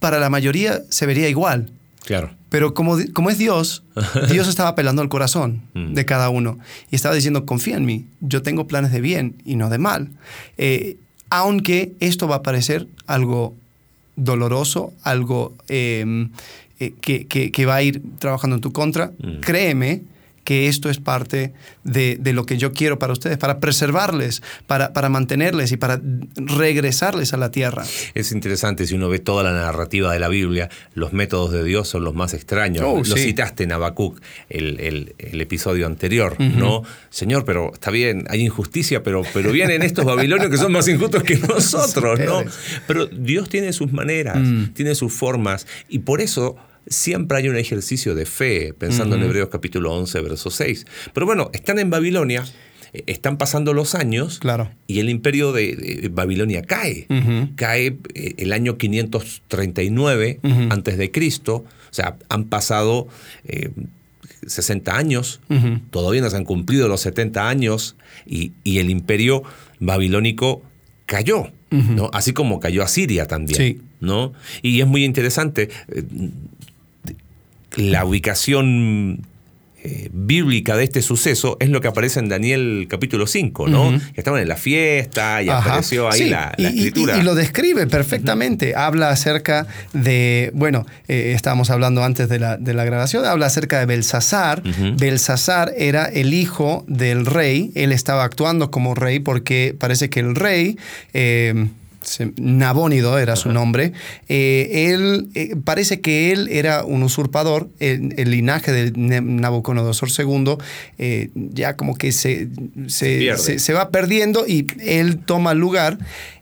para 0.00 0.18
la 0.18 0.28
mayoría 0.28 0.82
se 0.90 1.06
vería 1.06 1.30
igual. 1.30 1.70
Claro. 2.04 2.30
Pero 2.50 2.74
como, 2.74 2.98
como 3.14 3.30
es 3.30 3.38
Dios, 3.38 3.84
Dios 4.30 4.46
estaba 4.48 4.68
apelando 4.68 5.00
al 5.00 5.08
corazón 5.08 5.62
Mm. 5.72 5.94
de 5.94 6.04
cada 6.04 6.28
uno 6.28 6.58
y 6.90 6.96
estaba 6.96 7.14
diciendo, 7.14 7.46
confía 7.46 7.78
en 7.78 7.86
mí, 7.86 8.04
yo 8.20 8.42
tengo 8.42 8.66
planes 8.66 8.92
de 8.92 9.00
bien 9.00 9.36
y 9.46 9.56
no 9.56 9.70
de 9.70 9.78
mal. 9.78 10.10
Eh, 10.58 10.98
aunque 11.30 11.92
esto 12.00 12.28
va 12.28 12.36
a 12.36 12.42
parecer 12.42 12.86
algo 13.06 13.54
doloroso, 14.16 14.92
algo 15.04 15.54
eh, 15.68 16.04
eh, 16.80 16.92
que, 17.00 17.26
que- 17.26 17.50
que 17.50 17.64
va 17.64 17.76
a 17.76 17.82
ir 17.82 18.02
trabajando 18.18 18.56
en 18.56 18.60
tu 18.60 18.72
contra, 18.72 19.06
Mm. 19.18 19.40
créeme 19.40 20.02
que 20.44 20.68
esto 20.68 20.90
es 20.90 20.98
parte 21.00 21.52
de, 21.84 22.16
de 22.20 22.32
lo 22.32 22.44
que 22.46 22.56
yo 22.58 22.72
quiero 22.72 22.98
para 22.98 23.12
ustedes, 23.12 23.38
para 23.38 23.60
preservarles, 23.60 24.42
para, 24.66 24.92
para 24.92 25.08
mantenerles 25.08 25.72
y 25.72 25.76
para 25.76 26.00
regresarles 26.36 27.32
a 27.32 27.36
la 27.36 27.50
tierra. 27.50 27.84
Es 28.14 28.32
interesante 28.32 28.86
si 28.86 28.94
uno 28.94 29.08
ve 29.08 29.18
toda 29.18 29.42
la 29.42 29.52
narrativa 29.52 30.12
de 30.12 30.18
la 30.18 30.28
Biblia, 30.28 30.68
los 30.94 31.12
métodos 31.12 31.52
de 31.52 31.64
Dios 31.64 31.88
son 31.88 32.04
los 32.04 32.14
más 32.14 32.34
extraños. 32.34 32.84
Oh, 32.86 32.98
Lo 32.98 33.04
sí. 33.16 33.24
citaste 33.24 33.64
en 33.64 33.72
Habacuc, 33.72 34.20
el, 34.48 34.78
el- 34.80 35.14
el 35.18 35.40
episodio 35.40 35.86
anterior, 35.86 36.36
¿no? 36.40 36.82
Señor, 37.10 37.44
pero 37.44 37.72
está 37.72 37.90
bien, 37.90 38.24
hay 38.28 38.42
injusticia, 38.42 39.02
pero, 39.02 39.22
pero 39.32 39.50
vienen 39.52 39.82
estos 39.82 40.04
babilonios 40.04 40.50
que 40.50 40.58
son 40.58 40.72
más 40.72 40.86
injustos 40.88 41.22
que 41.22 41.36
nosotros, 41.48 42.20
¿no? 42.20 42.42
Pero 42.86 43.06
Dios 43.06 43.48
tiene 43.48 43.72
sus 43.72 43.92
maneras, 43.92 44.36
Mm. 44.38 44.72
tiene 44.74 44.94
sus 44.94 45.12
formas, 45.12 45.66
y 45.88 46.00
por 46.00 46.20
eso 46.20 46.56
siempre 46.86 47.38
hay 47.38 47.48
un 47.48 47.56
ejercicio 47.56 48.14
de 48.14 48.26
fe, 48.26 48.74
pensando 48.76 49.16
en 49.16 49.22
Hebreos 49.22 49.48
capítulo 49.50 49.92
11, 49.94 50.20
verso 50.22 50.50
6. 50.50 50.86
Pero 51.12 51.26
bueno, 51.26 51.50
están 51.52 51.78
en 51.78 51.90
Babilonia, 51.90 52.44
eh, 52.92 53.02
están 53.06 53.38
pasando 53.38 53.72
los 53.72 53.94
años, 53.94 54.38
Claro. 54.38 54.70
y 54.86 55.00
el 55.00 55.08
imperio 55.08 55.52
de, 55.52 55.74
de 55.74 56.08
Babilonia 56.08 56.62
cae. 56.62 57.06
Cae 57.56 57.96
eh, 58.14 58.34
el 58.38 58.52
año 58.52 58.76
539 58.78 60.40
Ujú. 60.42 60.60
antes 60.70 60.98
de 60.98 61.10
Cristo. 61.10 61.64
O 61.90 61.94
sea, 61.94 62.16
han 62.28 62.44
pasado 62.44 63.06
eh, 63.46 63.70
60 64.46 64.96
años, 64.96 65.40
todavía 65.90 66.20
no 66.20 66.28
se 66.28 66.36
han 66.36 66.44
cumplido 66.44 66.88
los 66.88 67.00
70 67.00 67.48
años 67.48 67.96
y, 68.26 68.52
y 68.62 68.78
el 68.78 68.90
imperio 68.90 69.42
babilónico 69.80 70.62
cayó. 71.06 71.50
¿no? 71.70 72.08
Así 72.12 72.32
como 72.32 72.60
cayó 72.60 72.82
Asiria 72.84 73.26
también. 73.26 73.56
Sí. 73.56 73.80
¿no? 74.00 74.32
Y 74.62 74.80
es 74.80 74.86
muy 74.86 75.02
interesante 75.04 75.70
eh, 75.88 76.02
la 77.76 78.04
ubicación 78.04 79.26
eh, 79.86 80.08
bíblica 80.14 80.76
de 80.78 80.84
este 80.84 81.02
suceso 81.02 81.58
es 81.60 81.68
lo 81.68 81.82
que 81.82 81.88
aparece 81.88 82.18
en 82.18 82.30
Daniel 82.30 82.86
capítulo 82.88 83.26
5, 83.26 83.68
¿no? 83.68 84.00
Estaban 84.14 84.40
en 84.40 84.48
la 84.48 84.56
fiesta 84.56 85.42
y 85.42 85.50
Ajá. 85.50 85.58
apareció 85.68 86.10
ahí 86.10 86.20
Sí, 86.20 86.28
la, 86.30 86.54
y- 86.56 86.62
la 86.62 86.70
y- 86.70 86.78
escritura. 86.78 87.16
Y, 87.16 87.20
y 87.20 87.22
lo 87.22 87.34
describe 87.34 87.86
perfectamente. 87.86 88.74
Habla 88.76 89.10
acerca 89.10 89.66
de, 89.92 90.50
bueno, 90.54 90.86
eh, 91.06 91.32
estábamos 91.36 91.68
hablando 91.68 92.02
antes 92.02 92.30
de 92.30 92.38
la, 92.38 92.56
de 92.56 92.72
la 92.72 92.84
grabación, 92.84 93.26
habla 93.26 93.44
acerca 93.46 93.78
de 93.80 93.84
Belsasar. 93.84 94.62
Ujú. 94.66 94.96
Belsasar 94.96 95.72
era 95.76 96.06
el 96.06 96.32
hijo 96.32 96.84
del 96.88 97.26
rey. 97.26 97.70
Él 97.74 97.92
estaba 97.92 98.24
actuando 98.24 98.70
como 98.70 98.94
rey 98.94 99.18
porque 99.18 99.76
parece 99.78 100.08
que 100.08 100.20
el 100.20 100.34
rey... 100.34 100.78
eh, 101.12 101.66
Nabónido 102.36 103.18
era 103.18 103.36
su 103.36 103.52
nombre. 103.52 103.92
eh, 104.28 104.90
él 104.92 105.28
eh, 105.34 105.56
parece 105.64 106.00
que 106.00 106.32
él 106.32 106.48
era 106.50 106.84
un 106.84 107.02
usurpador. 107.02 107.68
El, 107.80 108.14
el 108.16 108.30
linaje 108.30 108.72
de 108.72 108.92
Nabucodonosor 109.22 110.08
II 110.16 110.56
eh, 110.98 111.30
ya 111.34 111.76
como 111.76 111.96
que 111.96 112.12
se, 112.12 112.48
se, 112.86 113.18
se- 113.38 113.58
se 113.58 113.72
va 113.72 113.90
perdiendo 113.90 114.46
y 114.46 114.66
él 114.80 115.18
toma 115.18 115.52
el 115.52 115.58
lugar 115.58 115.98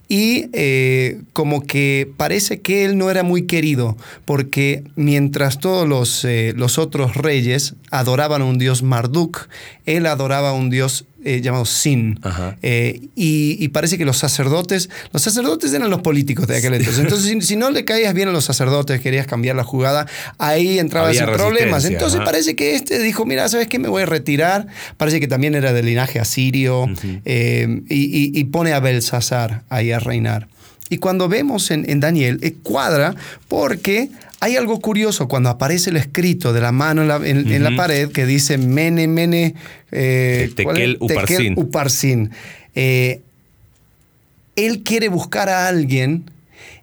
y 0.09 0.45
como 1.31 1.61
que 1.65 2.11
parece 2.17 2.59
que 2.61 2.85
él 2.85 2.97
no 2.97 3.09
era 3.09 3.23
muy 3.23 3.43
querido 3.47 3.97
porque 4.25 4.83
mientras 4.95 5.59
todos 5.59 5.87
los, 5.87 6.27
los 6.55 6.77
otros 6.77 7.15
reyes 7.15 7.75
adoraban 7.89 8.41
a 8.41 8.45
un 8.45 8.57
dios 8.59 8.83
Marduk, 8.83 9.47
él 9.85 10.05
adoraba 10.05 10.49
a 10.49 10.53
un 10.53 10.69
dios 10.69 11.05
eh, 11.25 11.41
llamado 11.41 11.65
Sin. 11.65 12.19
Eh, 12.61 13.01
y, 13.15 13.57
y 13.63 13.67
parece 13.69 13.97
que 13.97 14.05
los 14.05 14.17
sacerdotes, 14.17 14.89
los 15.11 15.21
sacerdotes 15.21 15.73
eran 15.73 15.89
los 15.89 16.01
políticos 16.01 16.47
de 16.47 16.57
aquel 16.57 16.73
entonces. 16.75 16.99
Entonces, 17.03 17.29
si, 17.29 17.41
si 17.41 17.55
no 17.55 17.71
le 17.71 17.85
caías 17.85 18.13
bien 18.13 18.27
a 18.29 18.31
los 18.31 18.45
sacerdotes, 18.45 18.99
querías 19.01 19.27
cambiar 19.27 19.55
la 19.55 19.63
jugada, 19.63 20.05
ahí 20.37 20.79
entrabas 20.79 21.15
en 21.17 21.25
problemas. 21.37 21.85
Entonces 21.85 22.17
ajá. 22.19 22.25
parece 22.25 22.55
que 22.55 22.75
este 22.75 22.99
dijo, 22.99 23.25
mira, 23.25 23.47
¿sabes 23.49 23.67
qué? 23.67 23.79
Me 23.79 23.87
voy 23.89 24.03
a 24.03 24.05
retirar. 24.05 24.67
Parece 24.97 25.19
que 25.19 25.27
también 25.27 25.55
era 25.55 25.73
del 25.73 25.85
linaje 25.85 26.19
asirio 26.19 26.87
eh, 27.25 27.81
y, 27.89 27.95
y- 27.95 28.31
y 28.39 28.43
pone 28.45 28.73
a 28.73 28.79
Belsasar 28.79 29.63
ahí 29.69 29.91
a 29.91 29.99
reinar. 29.99 30.47
Y 30.89 30.97
cuando 30.97 31.27
vemos 31.29 31.71
en, 31.71 31.89
en 31.89 31.99
Daniel, 31.99 32.39
eh, 32.43 32.53
cuadra 32.61 33.15
porque 33.47 34.09
hay 34.39 34.57
algo 34.57 34.79
curioso 34.81 35.27
cuando 35.27 35.49
aparece 35.49 35.89
el 35.89 35.95
escrito 35.97 36.51
de 36.53 36.61
la 36.61 36.71
mano 36.71 37.01
en 37.01 37.07
la, 37.07 37.15
en- 37.17 37.51
en 37.51 37.63
la 37.63 37.69
Ujú. 37.69 37.77
pared 37.77 38.09
que 38.11 38.25
dice 38.25 38.57
Mene, 38.57 39.07
Mene, 39.07 39.55
eh, 39.91 40.51
Tekel 40.55 40.63
¿cuál 40.65 40.81
es? 40.81 40.97
Uparsin. 40.99 41.53
Uparsin. 41.57 42.31
Eh, 42.75 43.21
él 44.55 44.83
quiere 44.83 45.07
buscar 45.09 45.49
a 45.49 45.67
alguien 45.67 46.25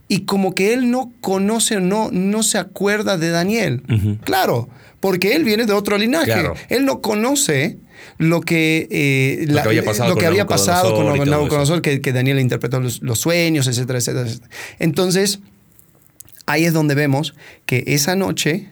y 0.08 0.20
como 0.22 0.54
que 0.54 0.72
él 0.72 0.90
no 0.90 1.12
conoce 1.20 1.76
o 1.76 1.80
no, 1.80 2.08
no 2.10 2.42
se 2.42 2.58
acuerda 2.58 3.16
de 3.16 3.30
Daniel. 3.30 3.82
Claro, 4.24 4.68
porque 5.00 5.34
él 5.34 5.44
viene 5.44 5.66
de 5.66 5.72
otro 5.72 5.98
linaje. 5.98 6.26
Claro. 6.26 6.54
Él 6.68 6.84
no 6.84 7.00
conoce 7.00 7.78
lo 8.18 8.40
que, 8.40 8.86
eh, 8.90 9.46
Lo 9.48 9.62
que 9.62 9.68
había 9.68 9.84
pasado 9.84 10.10
lo 10.10 10.14
con 10.14 10.20
que 10.20 10.26
había 10.26 10.46
pasado 10.46 10.94
con 10.94 11.06
Nabucodonosor 11.06 11.16
y 11.16 11.30
todo 11.30 11.38
Nabucodonosor, 11.38 11.82
que, 11.82 12.00
que 12.00 12.12
Daniel 12.12 12.38
interpretó 12.38 12.80
los, 12.80 13.02
los 13.02 13.18
sueños, 13.18 13.66
etcétera, 13.66 13.98
etcétera, 13.98 14.26
etcétera. 14.26 14.50
Entonces, 14.78 15.40
ahí 16.46 16.64
es 16.64 16.72
donde 16.72 16.94
vemos 16.94 17.34
que 17.66 17.84
esa 17.86 18.16
noche 18.16 18.68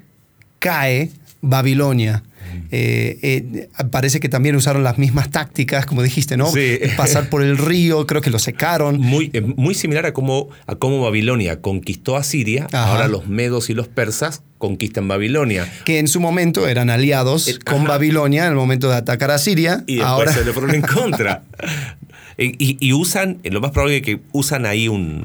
cae 0.58 1.10
Babilonia. 1.40 2.22
Eh, 2.70 3.18
eh, 3.22 3.68
parece 3.90 4.20
que 4.20 4.28
también 4.28 4.54
usaron 4.56 4.82
las 4.84 4.98
mismas 4.98 5.30
tácticas, 5.30 5.86
como 5.86 6.02
dijiste, 6.02 6.36
¿no? 6.36 6.50
Sí. 6.50 6.78
Pasar 6.96 7.28
por 7.30 7.42
el 7.42 7.56
río, 7.58 8.06
creo 8.06 8.20
que 8.20 8.30
lo 8.30 8.38
secaron. 8.38 8.98
Muy, 9.00 9.30
eh, 9.32 9.40
muy 9.40 9.74
similar 9.74 10.06
a 10.06 10.12
cómo, 10.12 10.48
a 10.66 10.74
cómo 10.76 11.00
Babilonia 11.00 11.60
conquistó 11.60 12.16
a 12.16 12.22
Siria, 12.22 12.66
Ajá. 12.72 12.90
ahora 12.92 13.08
los 13.08 13.26
medos 13.26 13.70
y 13.70 13.74
los 13.74 13.88
persas 13.88 14.42
conquistan 14.58 15.06
Babilonia. 15.08 15.70
que 15.84 15.98
en 15.98 16.08
su 16.08 16.20
momento 16.20 16.66
eran 16.68 16.90
aliados 16.90 17.58
con 17.64 17.80
ajá. 17.82 17.88
Babilonia 17.88 18.44
en 18.44 18.50
el 18.50 18.56
momento 18.56 18.88
de 18.90 18.96
atacar 18.96 19.30
a 19.30 19.38
Siria. 19.38 19.84
Y 19.86 19.96
después 19.96 20.08
Ahora, 20.10 20.32
se 20.32 20.44
le 20.44 20.52
fueron 20.52 20.74
en 20.74 20.82
contra. 20.82 21.44
y, 22.38 22.46
y- 22.64 22.76
y 22.80 22.92
usan, 22.92 23.38
lo 23.44 23.60
más 23.60 23.70
probable 23.70 23.96
es 23.98 24.02
que 24.02 24.20
usan 24.32 24.66
ahí 24.66 24.88
un. 24.88 25.24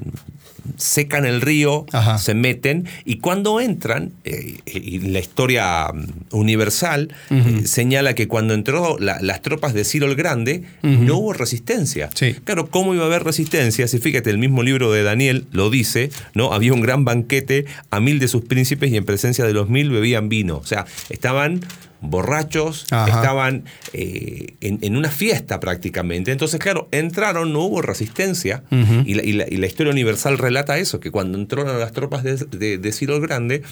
Secan 0.77 1.25
el 1.25 1.41
río, 1.41 1.85
Ajá. 1.91 2.17
se 2.17 2.33
meten, 2.33 2.87
y 3.05 3.17
cuando 3.17 3.59
entran, 3.59 4.11
eh, 4.23 4.57
y 4.65 4.99
la 4.99 5.19
historia 5.19 5.87
mm, 5.93 6.35
universal 6.35 7.13
eh, 7.29 7.61
señala 7.65 8.13
que 8.15 8.27
cuando 8.27 8.53
entró 8.53 8.97
la- 8.99 9.19
las 9.21 9.41
tropas 9.41 9.73
de 9.73 9.83
Ciro 9.83 10.07
el 10.07 10.15
Grande, 10.15 10.63
no 10.81 11.17
hubo 11.17 11.33
resistencia. 11.33 12.09
Sí. 12.13 12.35
Claro, 12.43 12.69
¿cómo 12.69 12.93
iba 12.93 13.03
a 13.03 13.07
haber 13.07 13.23
resistencia? 13.23 13.87
Si 13.87 13.99
fíjate, 13.99 14.29
el 14.29 14.37
mismo 14.37 14.63
libro 14.63 14.91
de 14.91 15.03
Daniel 15.03 15.45
lo 15.51 15.69
dice, 15.69 16.09
¿no? 16.33 16.53
Había 16.53 16.73
un 16.73 16.81
gran 16.81 17.05
banquete 17.05 17.65
a 17.89 17.99
mil 17.99 18.19
de 18.19 18.27
sus 18.27 18.43
príncipes 18.45 18.91
y 18.91 18.97
en 18.97 19.05
presencia 19.05 19.45
de 19.45 19.53
los 19.53 19.69
mil 19.69 19.89
bebían 19.89 20.29
vino. 20.29 20.57
O 20.57 20.65
sea, 20.65 20.85
estaban 21.09 21.61
borrachos, 22.03 22.85
Ajá. 22.91 23.07
estaban 23.07 23.63
eh, 23.93 24.53
en, 24.61 24.79
en 24.81 24.95
una 24.95 25.09
fiesta 25.09 25.59
prácticamente. 25.59 26.31
Entonces, 26.31 26.59
claro, 26.59 26.87
entraron, 26.91 27.53
no 27.53 27.61
hubo 27.61 27.81
resistencia, 27.81 28.63
y, 29.05 29.13
la, 29.15 29.23
y 29.23 29.31
la- 29.33 29.45
y 29.49 29.57
la 29.57 29.65
historia 29.67 29.91
universal 29.91 30.37
relata 30.37 30.77
eso, 30.77 30.99
que 30.99 31.11
cuando 31.11 31.37
entraron 31.37 31.79
las 31.79 31.91
tropas 31.93 32.23
de, 32.23 32.35
de- 32.35 32.77
de 32.77 32.91
Ciro 32.91 33.15
el 33.15 33.21
Grande, 33.21 33.63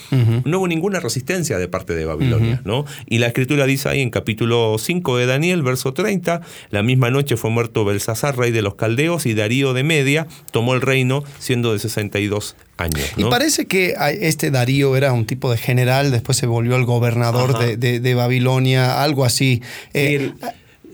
no 0.45 0.59
hubo 0.59 0.67
ninguna 0.67 0.99
resistencia 0.99 1.57
de 1.57 1.67
parte 1.67 1.93
de 1.95 2.05
Babilonia. 2.05 2.61
¿no? 2.65 2.85
Y 3.07 3.17
la 3.19 3.27
escritura 3.27 3.65
dice 3.65 3.89
ahí 3.89 4.01
en 4.01 4.09
capítulo 4.09 4.75
5 4.79 5.17
de 5.17 5.25
Daniel, 5.25 5.61
verso 5.63 5.93
30, 5.93 6.41
la 6.69 6.83
misma 6.83 7.09
noche 7.11 7.37
fue 7.37 7.49
muerto 7.49 7.85
Belsasar, 7.85 8.37
rey 8.37 8.51
de 8.51 8.61
los 8.61 8.75
caldeos, 8.75 9.25
y 9.25 9.33
Darío 9.33 9.73
de 9.73 9.83
Media 9.83 10.27
tomó 10.51 10.73
el 10.73 10.81
reino 10.81 11.23
siendo 11.39 11.73
de 11.73 11.79
62 11.79 12.55
años. 12.81 13.05
Y 13.17 13.23
parece 13.25 13.65
que 13.67 13.95
este 14.19 14.51
Darío 14.51 14.95
era 14.97 15.13
un 15.13 15.25
tipo 15.25 15.49
de 15.51 15.57
general, 15.57 16.11
después 16.11 16.37
se 16.37 16.45
volvió 16.47 16.75
el 16.75 16.85
gobernador 16.85 17.57
de, 17.59 17.77
de- 17.77 17.99
de 17.99 18.15
Babilonia, 18.15 19.01
algo 19.03 19.23
así. 19.25 19.61
Eh, 19.93 20.15
El- 20.15 20.33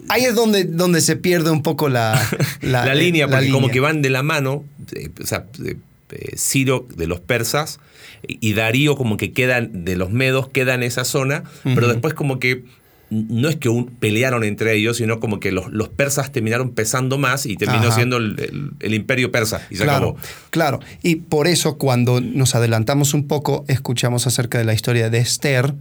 ahí 0.10 0.25
es 0.25 0.36
donde, 0.36 0.65
donde 0.65 1.01
se 1.01 1.15
pierde 1.15 1.50
un 1.51 1.63
poco 1.63 1.89
la, 1.89 2.22
la, 2.62 2.94
línea, 2.94 3.27
la 3.27 3.32
porque 3.38 3.48
como 3.50 3.62
línea. 3.67 3.74
que 3.74 3.79
van 3.79 4.01
de 4.01 4.10
la 4.10 4.24
mano, 4.24 4.63
eh, 4.94 5.10
o 5.22 5.25
sea, 5.25 5.46
eh, 5.65 5.75
eh, 6.12 6.36
Ciro 6.38 6.88
de 6.96 7.08
los 7.08 7.20
persas 7.20 7.79
y 8.27 8.53
Darío 8.53 8.96
como 8.96 9.15
que 9.17 9.32
quedan 9.32 9.86
de 9.86 9.96
los 9.96 10.10
medos, 10.12 10.50
queda 10.50 10.74
en 10.74 10.84
esa 10.84 11.03
zona, 11.06 11.44
pero 11.63 11.88
después 11.88 12.13
como 12.13 12.39
que 12.39 12.63
no 13.10 13.48
es 13.50 13.56
que 13.56 13.70
un- 13.70 13.86
pelearon 13.88 14.44
entre 14.44 14.74
ellos, 14.76 14.98
sino 14.98 15.20
como 15.20 15.40
que 15.40 15.52
los, 15.52 15.72
los 15.72 15.90
persas 15.90 16.32
terminaron 16.32 16.72
pesando 16.72 17.18
más 17.18 17.46
y 17.46 17.56
terminó 17.56 17.88
Ajá. 17.88 17.96
siendo 17.96 18.18
el, 18.18 18.40
el- 18.40 18.72
el 18.80 18.94
imperio 18.94 19.32
persa 19.32 19.62
y 19.70 19.76
se 19.76 19.84
Claro, 19.84 20.10
acabó. 20.10 20.18
claro. 20.50 20.80
Y 21.04 21.16
por 21.18 21.48
eso 21.48 21.78
cuando 21.78 22.20
nos 22.22 22.56
adelantamos 22.56 23.14
un 23.14 23.28
poco, 23.28 23.64
escuchamos 23.68 24.28
acerca 24.28 24.58
de 24.58 24.66
la 24.66 24.74
historia 24.74 25.10
de 25.10 25.20
Esther, 25.20 25.74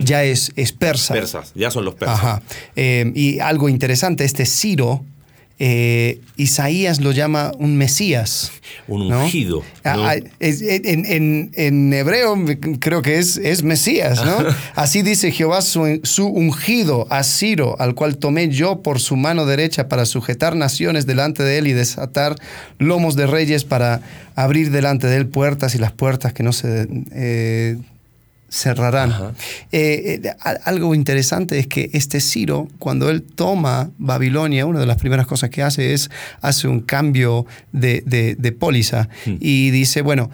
ya 0.00 0.24
es, 0.24 0.52
es 0.56 0.72
persa. 0.72 1.14
Persas, 1.14 1.52
ya 1.54 1.70
son 1.70 1.84
los 1.84 1.94
persas. 1.94 2.18
Ajá. 2.18 2.42
Eh, 2.76 3.10
y 3.14 3.38
algo 3.38 3.68
interesante, 3.68 4.24
este 4.24 4.44
Ciro, 4.46 5.04
eh, 5.58 6.20
Isaías 6.36 7.00
lo 7.00 7.12
llama 7.12 7.52
un 7.58 7.76
Mesías. 7.76 8.50
Un 8.88 9.12
ungido. 9.12 9.62
Ah, 9.84 9.94
¿no? 9.96 10.04
ah, 10.04 10.14
en, 10.40 11.04
en- 11.06 11.50
en 11.54 11.92
hebreo 11.92 12.34
creo 12.80 13.02
que 13.02 13.18
es, 13.18 13.36
es 13.36 13.62
Mesías, 13.62 14.24
¿no? 14.24 14.36
Así 14.74 15.02
dice 15.02 15.30
Jehová 15.30 15.62
su, 15.62 16.00
su 16.02 16.26
ungido 16.26 17.06
a 17.10 17.22
Ciro, 17.22 17.76
al 17.80 17.94
cual 17.94 18.16
tomé 18.16 18.48
yo 18.48 18.82
por 18.82 19.00
su 19.00 19.16
mano 19.16 19.46
derecha 19.46 19.88
para 19.88 20.06
sujetar 20.06 20.56
naciones 20.56 21.06
delante 21.06 21.42
de 21.44 21.58
él 21.58 21.66
y 21.68 21.72
desatar 21.72 22.34
lomos 22.78 23.14
de 23.14 23.26
reyes 23.26 23.64
para 23.64 24.00
abrir 24.34 24.70
delante 24.72 25.06
de 25.06 25.16
él 25.18 25.28
puertas 25.28 25.74
y 25.74 25.78
las 25.78 25.92
puertas 25.92 26.32
que 26.32 26.42
no 26.42 26.52
se 26.52 26.88
eh, 27.12 27.76
cerrarán. 28.54 29.34
Eh, 29.72 30.20
eh, 30.24 30.32
algo 30.64 30.94
interesante 30.94 31.58
es 31.58 31.66
que 31.66 31.90
este 31.92 32.20
Ciro, 32.20 32.68
cuando 32.78 33.10
él 33.10 33.22
toma 33.22 33.90
Babilonia, 33.98 34.64
una 34.66 34.78
de 34.78 34.86
las 34.86 34.96
primeras 34.98 35.26
cosas 35.26 35.50
que 35.50 35.62
hace 35.62 35.92
es 35.92 36.08
hace 36.40 36.68
un 36.68 36.80
cambio 36.80 37.46
de, 37.72 38.02
de- 38.06 38.36
de 38.36 38.52
póliza 38.52 39.08
Hmm. 39.26 39.36
y 39.40 39.70
dice, 39.70 40.02
bueno, 40.02 40.30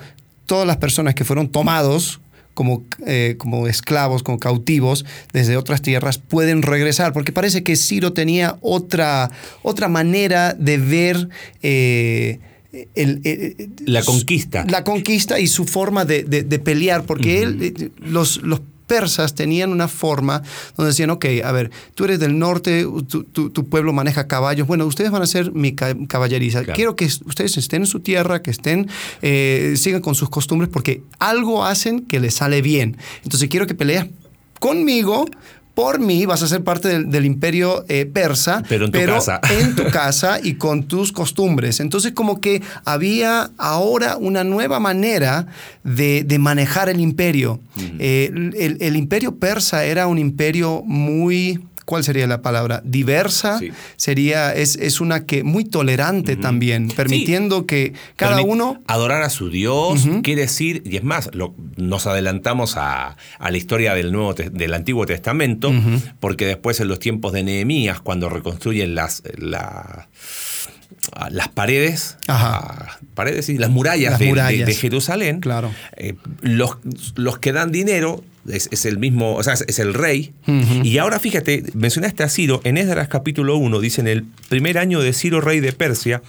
todas 0.46 0.66
las 0.66 0.76
personas 0.76 1.14
que 1.14 1.24
fueron 1.24 1.48
tomados 1.48 2.20
como, 2.52 2.82
eh, 3.06 3.36
como 3.38 3.68
esclavos, 3.68 4.22
como 4.22 4.38
cautivos 4.38 5.06
desde 5.32 5.56
otras 5.56 5.80
tierras, 5.80 6.18
pueden 6.18 6.60
regresar, 6.60 7.12
porque 7.14 7.32
parece 7.32 7.62
que 7.62 7.74
Ciro 7.76 8.12
tenía 8.12 8.56
otra, 8.60 9.30
otra 9.62 9.88
manera 9.88 10.52
de 10.52 10.76
ver 10.76 11.28
eh, 11.62 12.38
el- 12.94 13.20
el- 13.24 13.72
La 13.86 14.02
conquista. 14.02 14.64
la 14.68 14.84
conquista 14.84 15.38
y 15.40 15.46
su 15.46 15.64
forma 15.64 16.04
de, 16.04 16.22
de- 16.22 16.42
de 16.42 16.58
pelear, 16.58 17.04
porque 17.04 17.42
él, 17.42 17.58
eh, 17.62 17.90
los, 17.98 18.42
los 18.42 18.60
persas 18.86 19.36
tenían 19.36 19.70
una 19.70 19.86
forma 19.86 20.42
donde 20.76 20.90
decían, 20.90 21.10
ok, 21.10 21.24
a 21.44 21.52
ver, 21.52 21.70
tú 21.94 22.04
eres 22.06 22.18
del 22.18 22.36
norte, 22.40 22.82
tu, 23.06 23.22
tu- 23.22 23.50
tu 23.50 23.68
pueblo 23.68 23.92
maneja 23.92 24.26
caballos, 24.26 24.66
bueno, 24.66 24.84
ustedes 24.84 25.12
van 25.12 25.22
a 25.22 25.26
ser 25.28 25.52
mi 25.52 25.76
ca- 25.76 25.94
caballeriza. 26.08 26.64
Claro. 26.64 26.74
Quiero 26.76 26.96
que 26.96 27.04
es- 27.04 27.20
ustedes 27.24 27.56
estén 27.56 27.82
en 27.82 27.86
su 27.86 28.00
tierra, 28.00 28.42
que 28.42 28.50
estén, 28.50 28.88
eh, 29.22 29.74
sigan 29.76 30.00
con 30.00 30.16
sus 30.16 30.28
costumbres, 30.28 30.68
porque 30.72 31.02
algo 31.20 31.64
hacen 31.64 32.00
que 32.00 32.18
les 32.18 32.34
sale 32.34 32.62
bien. 32.62 32.96
Entonces 33.22 33.48
quiero 33.48 33.66
que 33.68 33.74
pelees 33.74 34.06
conmigo. 34.58 35.26
Por 35.80 35.98
mí 35.98 36.26
vas 36.26 36.42
a 36.42 36.46
ser 36.46 36.62
parte 36.62 36.88
del, 36.88 37.10
del 37.10 37.24
imperio 37.24 37.84
eh, 37.88 38.04
persa, 38.04 38.62
Pero 38.68 38.84
en 38.84 38.92
tu 38.92 38.98
casa. 39.06 39.40
en 39.58 39.74
tu 39.74 39.84
casa 39.90 40.38
y 40.42 40.54
con 40.54 40.84
tus 40.84 41.10
costumbres. 41.10 41.80
Entonces 41.80 42.12
como 42.12 42.40
que 42.40 42.62
había 42.84 43.50
ahora 43.56 44.16
una 44.16 44.44
nueva 44.44 44.78
manera 44.80 45.46
de, 45.82 46.22
de 46.24 46.38
manejar 46.38 46.88
el 46.90 47.00
imperio. 47.00 47.60
Eh, 47.98 48.30
el, 48.34 48.76
el 48.80 48.96
imperio 48.96 49.36
persa 49.36 49.84
era 49.84 50.06
un 50.06 50.18
imperio 50.18 50.82
muy... 50.84 51.60
¿Cuál 51.90 52.04
sería 52.04 52.28
la 52.28 52.40
palabra? 52.40 52.82
Diversa. 52.84 53.58
Sí. 53.58 53.72
Sería, 53.96 54.54
es, 54.54 54.76
es 54.76 55.00
una 55.00 55.26
que 55.26 55.42
muy 55.42 55.64
tolerante 55.64 56.36
también, 56.36 56.86
permitiendo 56.86 57.66
que 57.66 57.94
cada 58.14 58.36
Permit- 58.38 58.46
uno... 58.46 58.80
Adorar 58.86 59.22
a 59.24 59.28
su 59.28 59.50
Dios, 59.50 60.06
quiere 60.22 60.42
decir, 60.42 60.84
y 60.86 60.96
es 60.96 61.02
más, 61.02 61.30
lo- 61.34 61.52
nos 61.76 62.06
adelantamos 62.06 62.76
a, 62.76 63.16
a 63.40 63.50
la 63.50 63.56
historia 63.56 63.92
del, 63.94 64.12
Nuevo, 64.12 64.34
del 64.34 64.72
Antiguo 64.74 65.04
Testamento, 65.04 65.72
porque 66.20 66.46
después 66.46 66.78
en 66.78 66.86
los 66.86 67.00
tiempos 67.00 67.32
de 67.32 67.42
Nehemías, 67.42 68.00
cuando 68.00 68.28
reconstruyen 68.28 68.94
las, 68.94 69.24
la- 69.36 70.08
a- 71.16 71.30
las 71.30 71.48
paredes, 71.48 72.18
Ajá. 72.28 72.56
a- 72.56 72.98
paredes 73.14 73.48
y 73.48 73.58
las 73.58 73.70
murallas, 73.70 74.12
Las 74.12 74.20
de, 74.20 74.26
de- 74.26 74.30
murallas. 74.30 74.66
de 74.68 74.74
Jerusalén, 74.74 75.40
Claro. 75.40 75.72
eh, 75.96 76.14
los, 76.40 76.76
los 77.16 77.38
que 77.40 77.52
dan 77.52 77.72
dinero 77.72 78.22
es, 78.52 78.68
es 78.72 78.84
el 78.86 78.98
mismo, 78.98 79.34
o 79.36 79.42
sea, 79.42 79.54
es, 79.54 79.64
es 79.68 79.78
el 79.78 79.94
rey. 79.94 80.32
Y 80.82 80.98
ahora 80.98 81.18
fíjate, 81.18 81.64
mencionaste 81.74 82.22
a 82.22 82.28
Ciro, 82.28 82.60
en 82.64 82.76
Esdras 82.78 83.08
capítulo 83.08 83.56
1, 83.56 83.80
dice 83.80 84.00
en 84.00 84.08
el 84.08 84.24
primer 84.48 84.78
año 84.78 85.00
de 85.00 85.12
Ciro, 85.12 85.40
rey 85.40 85.60
de 85.60 85.72
Persia, 85.72 86.22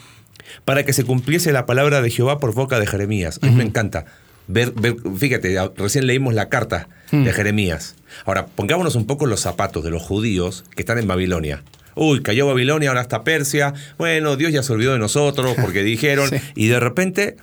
para 0.65 0.83
que 0.83 0.93
se 0.93 1.03
cumpliese 1.03 1.51
la 1.51 1.65
palabra 1.65 2.01
de 2.01 2.09
Jehová 2.09 2.39
por 2.39 2.53
boca 2.53 2.79
de 2.79 2.87
Jeremías. 2.87 3.39
A 3.41 3.47
mí 3.47 3.55
me 3.55 3.63
encanta. 3.63 4.05
Ver, 4.47 4.71
ver- 4.71 4.97
fíjate, 5.17 5.55
recién 5.77 6.07
leímos 6.07 6.33
la 6.33 6.49
carta 6.49 6.89
de 7.11 7.31
Jeremías. 7.31 7.95
Ahora, 8.25 8.47
pongámonos 8.47 8.95
un 8.95 9.05
poco 9.07 9.25
los 9.25 9.39
zapatos 9.41 9.83
de 9.83 9.91
los 9.91 10.01
judíos 10.01 10.63
que 10.75 10.81
están 10.81 10.97
en 10.97 11.07
Babilonia. 11.07 11.63
Uy, 11.95 12.21
cayó 12.21 12.47
Babilonia, 12.47 12.89
ahora 12.89 13.01
está 13.01 13.23
Persia. 13.23 13.73
Bueno, 13.97 14.35
Dios 14.37 14.51
ya 14.53 14.63
se 14.63 14.71
olvidó 14.73 14.93
de 14.93 14.99
nosotros 14.99 15.55
porque 15.61 15.83
dijeron. 15.83 16.29
Sí. 16.29 16.37
Y 16.55 16.67
de 16.67 16.79
repente 16.79 17.37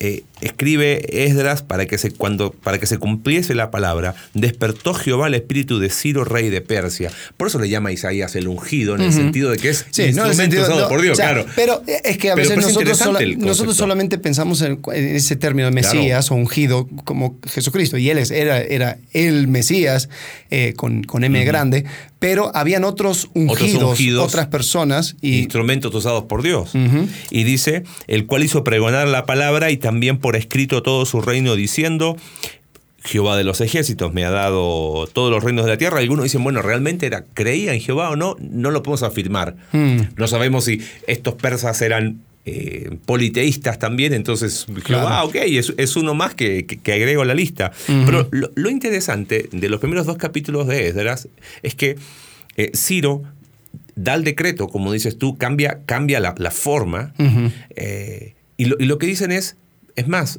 eh, 0.00 0.22
escribe 0.40 1.24
Esdras 1.24 1.62
para 1.62 1.86
que, 1.86 1.98
se, 1.98 2.10
cuando, 2.10 2.50
para 2.52 2.78
que 2.78 2.86
se 2.86 2.98
cumpliese 2.98 3.54
la 3.54 3.70
palabra, 3.70 4.14
despertó 4.34 4.92
Jehová 4.94 5.28
el 5.28 5.34
espíritu 5.34 5.78
de 5.78 5.90
Ciro, 5.90 6.24
rey 6.24 6.50
de 6.50 6.60
Persia. 6.60 7.10
Por 7.36 7.48
eso 7.48 7.58
le 7.58 7.68
llama 7.68 7.90
a 7.90 7.92
Isaías 7.92 8.34
el 8.36 8.48
ungido, 8.48 8.94
en 8.96 9.02
el 9.02 9.12
sentido 9.12 9.50
de 9.50 9.56
que 9.58 9.70
es 9.70 9.86
Sí, 9.90 10.02
no, 10.02 10.04
el 10.04 10.08
instrumento 10.10 10.34
sentido- 10.42 10.62
usado 10.64 10.80
no, 10.82 10.88
por 10.88 11.00
Dios, 11.02 11.12
o 11.12 11.16
sea, 11.16 11.32
claro. 11.32 11.46
Pero 11.56 11.82
es 11.86 12.18
que 12.18 12.30
a 12.30 12.34
Pero- 12.34 12.48
veces 12.48 12.54
pero 12.56 12.66
nosotros, 12.68 12.98
sola- 12.98 13.74
solamente 13.74 14.18
pensamos 14.18 14.60
en, 14.62 14.80
en 14.92 15.16
ese 15.16 15.36
término 15.36 15.70
de 15.70 15.80
Claro. 15.80 15.94
Mesías 15.98 16.30
o 16.30 16.34
ungido 16.34 16.88
como 17.04 17.38
Jesucristo. 17.46 17.96
Y 17.96 18.10
él 18.10 18.18
es- 18.18 18.30
era, 18.30 18.60
era 18.60 18.98
el 19.12 19.46
Mesías 19.48 20.08
eh, 20.50 20.74
con, 20.76 21.04
con 21.04 21.24
M 21.24 21.44
grande, 21.44 21.84
pero 22.24 22.50
habían 22.54 22.84
otros 22.84 23.28
ungidos, 23.34 23.90
ungidos. 23.90 24.26
otras 24.26 24.46
personas. 24.46 25.14
Y, 25.20 25.40
instrumentos 25.40 25.94
usados 25.94 26.24
por 26.24 26.42
Dios. 26.42 26.70
Y 27.30 27.44
dice, 27.44 27.84
el 28.06 28.24
cual 28.24 28.42
hizo 28.42 28.64
pregonar 28.64 29.06
la 29.08 29.26
palabra 29.26 29.70
y 29.70 29.76
también 29.76 30.16
por 30.16 30.34
escrito 30.34 30.82
todo 30.82 31.04
su 31.04 31.20
reino 31.20 31.54
diciendo, 31.54 32.16
Jehová 33.04 33.36
de 33.36 33.44
los 33.44 33.60
ejércitos 33.60 34.14
me 34.14 34.24
ha 34.24 34.30
dado 34.30 35.06
todos 35.12 35.30
los 35.30 35.44
reinos 35.44 35.66
de 35.66 35.72
la 35.72 35.76
tierra. 35.76 35.98
Algunos 35.98 36.24
dicen, 36.24 36.42
bueno, 36.42 36.62
¿realmente 36.62 37.04
era, 37.04 37.26
creía 37.34 37.74
en 37.74 37.82
Jehová 37.82 38.08
o 38.08 38.16
no? 38.16 38.36
No 38.40 38.70
lo 38.70 38.82
podemos 38.82 39.02
afirmar. 39.02 39.56
Mm. 39.72 40.14
No 40.16 40.26
sabemos 40.26 40.64
si 40.64 40.80
estos 41.06 41.34
persas 41.34 41.82
eran 41.82 42.22
eh, 42.46 42.90
politeístas 43.06 43.78
también, 43.78 44.12
entonces 44.12 44.66
Claro. 44.82 45.28
ok, 45.28 45.34
es, 45.36 45.72
es 45.78 45.96
uno 45.96 46.14
más 46.14 46.34
que, 46.34 46.66
que- 46.66 46.76
que 46.78 46.92
agrego 46.92 47.22
a 47.22 47.24
la 47.24 47.34
lista. 47.34 47.72
Pero 47.86 48.28
lo, 48.32 48.50
lo 48.54 48.70
interesante 48.70 49.48
de 49.50 49.68
los 49.68 49.80
primeros 49.80 50.04
dos 50.06 50.18
capítulos 50.18 50.66
de 50.66 50.88
Esdras 50.88 51.28
es 51.62 51.74
que 51.74 51.96
eh, 52.56 52.70
Ciro 52.74 53.22
da 53.96 54.14
el 54.14 54.24
decreto, 54.24 54.68
como 54.68 54.92
dices 54.92 55.16
tú, 55.18 55.38
cambia, 55.38 55.80
cambia 55.86 56.20
la, 56.20 56.34
la 56.38 56.50
forma. 56.50 57.14
Eh, 57.76 58.34
y, 58.56 58.66
lo, 58.66 58.76
y 58.78 58.84
lo 58.86 58.98
que 58.98 59.06
dicen 59.06 59.32
es, 59.32 59.56
es 59.96 60.06
más, 60.08 60.38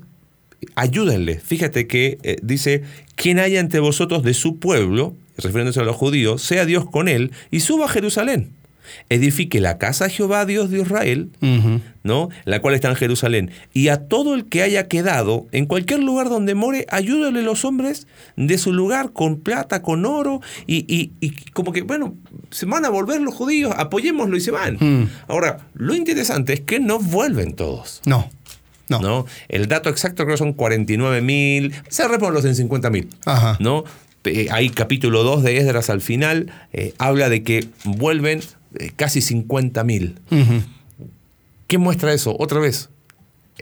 ayúdenle. 0.76 1.40
Fíjate 1.40 1.88
que 1.88 2.18
dice, 2.44 2.84
quien 3.16 3.40
haya 3.40 3.60
entre 3.60 3.80
vosotros 3.80 4.24
de 4.24 4.34
su 4.34 4.58
pueblo, 4.60 5.16
refiriéndose 5.38 5.80
a 5.80 5.84
los 5.84 5.96
judíos, 5.96 6.42
sea 6.42 6.66
Dios 6.66 6.86
con 6.90 7.08
él 7.08 7.32
y 7.52 7.60
suba 7.62 7.86
a 7.86 7.90
Jerusalén. 7.90 8.52
Edifique 9.10 9.60
la 9.62 9.78
casa 9.78 10.06
a 10.06 10.10
Jehová, 10.10 10.46
Dios 10.46 10.70
de 10.72 10.82
Israel. 10.82 11.30
¿no? 12.04 12.30
La 12.46 12.60
cual 12.62 12.76
está 12.76 12.90
en 12.90 12.96
Jerusalén. 12.96 13.52
Y 13.74 13.88
a 13.88 14.08
todo 14.08 14.36
el 14.36 14.46
que 14.46 14.62
haya 14.62 14.88
quedado, 14.88 15.48
en 15.52 15.66
cualquier 15.66 16.02
lugar 16.04 16.30
donde 16.30 16.54
more, 16.54 16.86
ayúdale 16.90 17.42
los 17.42 17.66
hombres 17.66 18.06
de 18.36 18.58
su 18.60 18.74
lugar 18.74 19.12
con 19.12 19.40
plata, 19.40 19.82
con 19.82 20.06
oro, 20.06 20.40
y, 20.68 20.86
y- 20.94 21.12
y 21.20 21.32
como 21.54 21.72
que, 21.72 21.82
bueno, 21.82 22.14
se 22.52 22.66
van 22.68 22.86
a 22.86 22.90
volver 22.90 23.22
los 23.22 23.34
judíos, 23.34 23.74
apoyémoslo 23.76 24.38
y 24.38 24.42
se 24.42 24.52
van. 24.52 25.10
Ahora, 25.28 25.66
lo 25.74 25.96
interesante 25.96 26.54
es 26.54 26.62
que 26.62 26.80
no 26.80 27.00
vuelven 27.00 27.54
todos. 27.54 28.02
No, 28.06 28.30
no. 28.88 29.00
No. 29.02 29.26
El 29.50 29.68
dato 29.68 29.90
exacto 29.90 30.26
creo 30.26 30.36
que 30.36 30.38
son 30.38 30.54
49 30.54 31.22
mil, 31.22 31.74
cerrémoslos 31.90 32.46
en 32.46 32.54
50 32.56 32.90
mil. 32.92 33.10
¿no? 33.60 33.84
eh, 34.26 34.48
hay 34.52 34.70
capítulo 34.70 35.24
2 35.24 35.42
de 35.44 35.58
Esdras 35.58 35.90
al 35.90 36.02
final, 36.02 36.52
eh, 36.74 36.94
habla 37.00 37.30
de 37.30 37.42
que 37.44 37.68
vuelven 37.84 38.42
eh, 38.80 38.92
casi 38.96 39.20
50.000. 39.22 40.16
Ujú. 40.32 40.64
¿Qué 41.68 41.78
muestra 41.78 42.14
eso? 42.14 42.36
Otra 42.40 42.60
vez, 42.60 42.90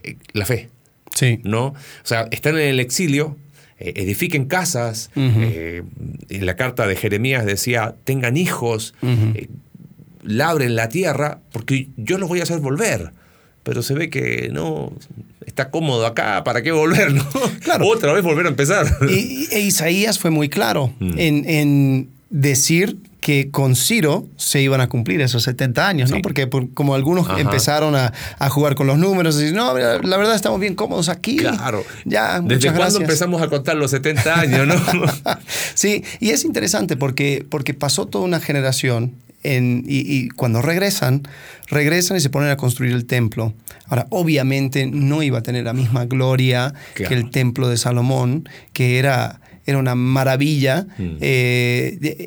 eh, 0.04 0.16
la 0.34 0.46
fe. 0.46 0.70
Sí. 1.16 1.40
¿no? 1.44 1.68
O 1.68 1.76
sea, 2.04 2.28
están 2.32 2.56
en 2.56 2.68
el 2.68 2.80
exilio, 2.80 3.38
eh, 3.80 3.94
edifiquen 3.98 4.46
casas. 4.46 5.10
En 5.16 6.46
la 6.46 6.56
carta 6.56 6.88
de 6.88 6.96
Jeremías 6.96 7.46
decía, 7.46 7.96
tengan 8.04 8.36
hijos, 8.38 8.94
labren 10.24 10.76
la 10.76 10.90
tierra, 10.90 11.40
porque 11.52 11.90
yo 11.98 12.18
los 12.18 12.30
voy 12.30 12.40
a 12.40 12.44
hacer 12.44 12.60
volver. 12.60 13.12
Pero 13.64 13.82
se 13.82 13.94
ve 13.94 14.10
que 14.10 14.50
no 14.52 14.92
está 15.46 15.70
cómodo 15.70 16.06
acá, 16.06 16.44
¿para 16.44 16.62
qué 16.64 16.72
volver? 16.72 17.14
no? 17.14 17.24
Claro. 17.62 17.88
Otra 17.88 18.12
vez 18.12 18.24
volver 18.24 18.46
a 18.46 18.50
empezar. 18.50 18.86
Y, 19.10 19.48
e 19.52 19.60
Isaías 19.62 20.20
fue 20.20 20.32
muy 20.32 20.50
claro 20.50 20.94
Mm. 21.00 21.14
en, 21.18 21.50
en 21.50 22.10
decir 22.30 22.98
que 23.24 23.52
con 23.52 23.78
Ciro 23.78 24.28
se 24.36 24.62
iban 24.62 24.82
a 24.82 24.90
cumplir 24.90 25.22
esos 25.22 25.44
70 25.44 25.88
años, 25.88 26.10
¿no? 26.10 26.18
Sí. 26.18 26.22
Porque 26.22 26.46
por- 26.46 26.74
como 26.74 26.94
algunos 26.94 27.30
Ajá. 27.30 27.40
empezaron 27.40 27.96
a, 27.96 28.12
a 28.38 28.50
jugar 28.50 28.76
con 28.76 28.86
los 28.86 28.98
números, 28.98 29.42
y 29.42 29.54
no, 29.54 29.74
la 29.78 30.18
verdad 30.18 30.36
estamos 30.36 30.60
bien 30.60 30.76
cómodos 30.76 31.08
aquí. 31.08 31.38
Claro. 31.38 31.86
Ya, 32.04 32.42
¿Desde 32.42 32.74
cuándo 32.74 33.00
empezamos 33.00 33.42
a 33.42 33.48
contar 33.48 33.78
los 33.78 33.92
70 33.92 34.40
años, 34.42 34.68
no? 34.68 34.76
sí, 35.74 36.04
y 36.20 36.32
es 36.32 36.44
interesante 36.44 36.98
porque, 36.98 37.46
porque 37.50 37.74
pasó 37.74 38.08
toda 38.08 38.26
una 38.26 38.42
generación 38.42 39.14
en- 39.44 39.86
y, 39.88 40.00
y 40.00 40.28
cuando 40.30 40.62
regresan, 40.62 41.24
regresan 41.70 42.18
y 42.18 42.20
se 42.20 42.30
ponen 42.30 42.50
a 42.50 42.58
construir 42.58 42.92
el 42.92 43.06
templo. 43.06 43.54
Ahora, 43.88 44.06
obviamente 44.10 44.86
no 44.86 45.24
iba 45.24 45.40
a 45.40 45.44
tener 45.44 45.64
la 45.64 45.74
misma 45.74 46.06
gloria 46.06 46.74
Claro. 46.94 47.10
que 47.10 47.16
el 47.16 47.30
templo 47.30 47.70
de 47.70 47.78
Salomón, 47.78 48.50
que 48.74 49.00
era, 49.00 49.40
era 49.66 49.78
una 49.78 49.96
maravilla, 49.96 50.88
Mm. 50.98 51.16
eh, 51.22 52.20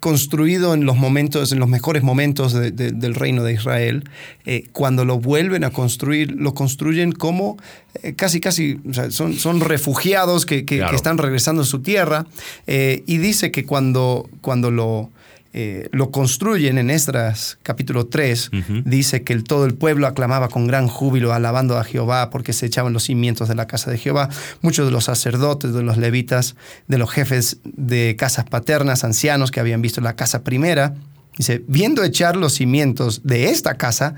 construido 0.00 0.74
en 0.74 0.84
los 0.84 0.96
momentos, 0.96 1.52
en 1.52 1.58
los 1.58 1.68
mejores 1.68 2.02
momentos 2.02 2.52
de- 2.52 2.70
de- 2.70 2.92
del 2.92 3.14
reino 3.14 3.42
de 3.42 3.52
Israel. 3.54 4.04
Eh, 4.46 4.64
cuando 4.72 5.04
lo 5.04 5.18
vuelven 5.18 5.64
a 5.64 5.70
construir, 5.70 6.32
lo 6.32 6.54
construyen 6.54 7.12
como 7.12 7.56
eh, 8.02 8.14
casi, 8.14 8.38
casi, 8.38 8.78
o 8.88 8.94
sea, 8.94 9.10
son, 9.10 9.34
son 9.34 9.58
refugiados 9.60 10.46
que, 10.46 10.64
que- 10.64 10.76
Claro. 10.76 10.90
que 10.90 10.96
están 10.96 11.18
regresando 11.18 11.62
a 11.62 11.64
su 11.64 11.80
tierra. 11.80 12.26
y 12.68 13.18
dice 13.18 13.50
que 13.50 13.64
cuando, 13.64 14.28
cuando 14.40 14.70
lo, 14.70 15.10
eh, 15.52 15.88
lo 15.90 16.10
construyen 16.12 16.78
en 16.78 16.90
Esdras 16.90 17.58
capítulo 17.64 18.06
3, 18.06 18.50
Ujú. 18.52 18.82
dice 18.84 19.22
que 19.22 19.32
el, 19.32 19.42
todo 19.42 19.64
el 19.64 19.74
pueblo 19.74 20.06
aclamaba 20.06 20.48
con 20.48 20.66
gran 20.68 20.86
júbilo, 20.86 21.32
alabando 21.32 21.76
a 21.76 21.82
Jehová, 21.84 22.30
porque 22.30 22.52
se 22.52 22.66
echaban 22.66 22.92
los 22.92 23.04
cimientos 23.04 23.48
de 23.48 23.56
la 23.56 23.66
casa 23.66 23.90
de 23.90 23.98
Jehová. 23.98 24.28
Muchos 24.62 24.86
de 24.86 24.92
los 24.92 25.04
sacerdotes, 25.04 25.74
de 25.74 25.82
los 25.82 25.96
levitas, 25.96 26.54
de 26.86 26.98
los 26.98 27.10
jefes 27.10 27.58
de 27.64 28.14
casas 28.16 28.44
paternas, 28.44 29.02
ancianos 29.02 29.50
que 29.50 29.58
habían 29.58 29.82
visto 29.82 30.00
la 30.00 30.14
casa 30.14 30.44
primera, 30.44 30.94
dice, 31.36 31.64
viendo 31.66 32.04
echar 32.04 32.36
los 32.36 32.54
cimientos 32.54 33.22
de 33.24 33.50
esta 33.50 33.74
casa, 33.74 34.14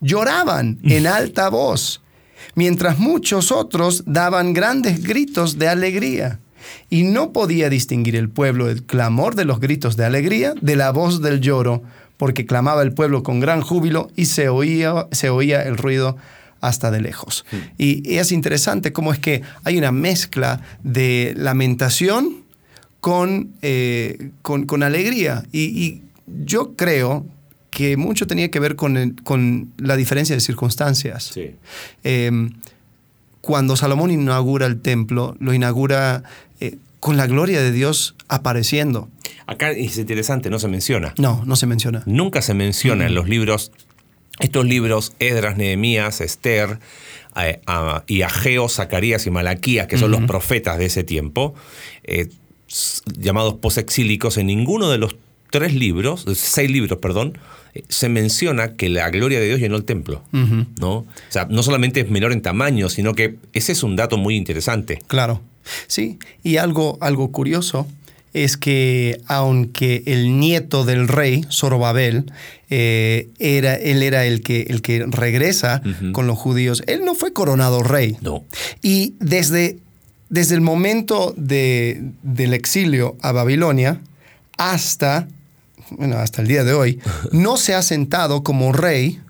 lloraban 0.00 0.78
en 0.82 1.06
alta 1.06 1.48
voz, 1.48 2.02
mientras 2.54 2.98
muchos 2.98 3.52
otros 3.52 4.02
daban 4.06 4.52
grandes 4.52 5.02
gritos 5.02 5.58
de 5.58 5.68
alegría. 5.68 6.40
Y 6.90 7.02
no 7.04 7.32
podía 7.32 7.68
distinguir 7.70 8.16
el 8.16 8.28
pueblo 8.28 8.68
el 8.70 8.82
clamor 8.84 9.34
de 9.34 9.44
los 9.44 9.60
gritos 9.60 9.96
de 9.96 10.04
alegría 10.04 10.54
de 10.60 10.76
la 10.76 10.90
voz 10.92 11.20
del 11.22 11.40
lloro, 11.40 11.82
porque 12.16 12.46
clamaba 12.46 12.82
el 12.82 12.92
pueblo 12.92 13.22
con 13.22 13.40
gran 13.40 13.60
júbilo 13.60 14.10
y 14.16 14.26
se 14.26 14.48
oía, 14.48 15.06
se 15.12 15.30
oía 15.30 15.62
el 15.62 15.76
ruido 15.76 16.16
hasta 16.60 16.90
de 16.90 17.00
lejos. 17.00 17.44
Y, 17.76 18.08
y 18.10 18.18
es 18.18 18.32
interesante 18.32 18.92
cómo 18.92 19.12
es 19.12 19.18
que 19.18 19.42
hay 19.64 19.76
una 19.76 19.92
mezcla 19.92 20.60
de 20.82 21.34
lamentación 21.36 22.44
con, 23.00 23.50
eh, 23.62 24.30
con, 24.42 24.64
con 24.64 24.82
alegría. 24.82 25.42
Y, 25.52 25.60
y 25.84 26.02
yo 26.44 26.74
creo 26.74 27.26
que 27.70 27.96
mucho 27.98 28.26
tenía 28.26 28.50
que 28.50 28.60
ver 28.60 28.76
con, 28.76 28.96
el- 28.96 29.20
con 29.24 29.72
la 29.76 29.96
diferencia 29.96 30.34
de 30.36 30.40
circunstancias. 30.40 31.32
Sí. 31.34 31.50
Eh, 32.04 32.48
cuando 33.40 33.76
Salomón 33.76 34.10
inaugura 34.10 34.64
el 34.66 34.80
templo, 34.80 35.36
lo 35.40 35.52
inaugura 35.52 36.22
con 37.04 37.18
la 37.18 37.26
gloria 37.26 37.60
de 37.60 37.70
Dios 37.70 38.14
apareciendo. 38.28 39.10
Acá 39.46 39.72
es 39.72 39.98
interesante, 39.98 40.48
no 40.48 40.58
se 40.58 40.68
menciona. 40.68 41.12
No, 41.18 41.42
no 41.44 41.54
se 41.54 41.66
menciona. 41.66 42.02
Nunca 42.06 42.40
se 42.40 42.54
menciona 42.54 43.04
Mm. 43.04 43.08
en 43.08 43.14
los 43.14 43.28
libros, 43.28 43.72
estos 44.40 44.64
libros, 44.64 45.12
Esdras, 45.18 45.58
Nehemías, 45.58 46.22
Esther, 46.22 46.78
eh, 47.36 47.60
a- 47.66 48.04
y 48.06 48.22
Ageo, 48.22 48.70
Zacarías 48.70 49.26
y 49.26 49.30
Malaquías, 49.30 49.86
que 49.86 49.98
son 49.98 50.12
los 50.12 50.22
profetas 50.22 50.78
de 50.78 50.86
ese 50.86 51.04
tiempo, 51.04 51.54
eh, 52.04 52.28
llamados 53.18 53.56
posexílicos, 53.60 54.38
en 54.38 54.46
ninguno 54.46 54.88
de 54.88 54.96
los 54.96 55.14
tres 55.50 55.74
libros, 55.74 56.24
seis 56.34 56.70
libros, 56.70 56.98
perdón, 57.00 57.36
eh, 57.74 57.82
se 57.90 58.08
menciona 58.08 58.76
que 58.76 58.88
la 58.88 59.10
gloria 59.10 59.40
de 59.40 59.46
Dios 59.46 59.60
llenó 59.60 59.76
el 59.76 59.84
templo. 59.84 60.22
¿no? 60.32 60.90
O 60.90 61.06
sea, 61.28 61.46
no 61.50 61.62
solamente 61.62 62.00
es 62.00 62.08
menor 62.10 62.32
en 62.32 62.40
tamaño, 62.40 62.88
sino 62.88 63.12
que 63.14 63.36
ese 63.52 63.72
es 63.72 63.82
un 63.82 63.94
dato 63.94 64.16
muy 64.16 64.36
interesante. 64.36 65.00
Claro. 65.06 65.42
Sí, 65.86 66.18
y 66.42 66.56
algo, 66.58 66.98
algo 67.00 67.30
curioso 67.32 67.86
es 68.32 68.56
que 68.56 69.20
aunque 69.26 70.02
el 70.06 70.38
nieto 70.40 70.84
del 70.84 71.06
rey, 71.08 71.44
Zorobabel, 71.52 72.32
eh, 72.68 73.28
era, 73.38 73.76
él 73.76 74.02
era 74.02 74.24
el 74.26 74.42
que, 74.42 74.62
el 74.62 74.82
que 74.82 75.04
regresa 75.06 75.82
con 76.12 76.26
los 76.26 76.36
judíos, 76.38 76.82
él 76.88 77.04
no 77.04 77.14
fue 77.14 77.32
coronado 77.32 77.82
rey. 77.84 78.16
No. 78.22 78.44
Y 78.82 79.14
desde, 79.20 79.78
desde 80.30 80.56
el 80.56 80.60
momento 80.62 81.32
de- 81.36 82.10
del 82.24 82.54
exilio 82.54 83.16
a 83.22 83.30
Babilonia 83.30 84.00
hasta, 84.56 85.28
bueno, 85.90 86.16
hasta 86.16 86.42
el 86.42 86.48
día 86.48 86.64
de 86.64 86.72
hoy, 86.72 87.00
no 87.32 87.56
se 87.56 87.74
ha 87.74 87.82
sentado 87.82 88.42
como 88.42 88.72
rey 88.72 89.20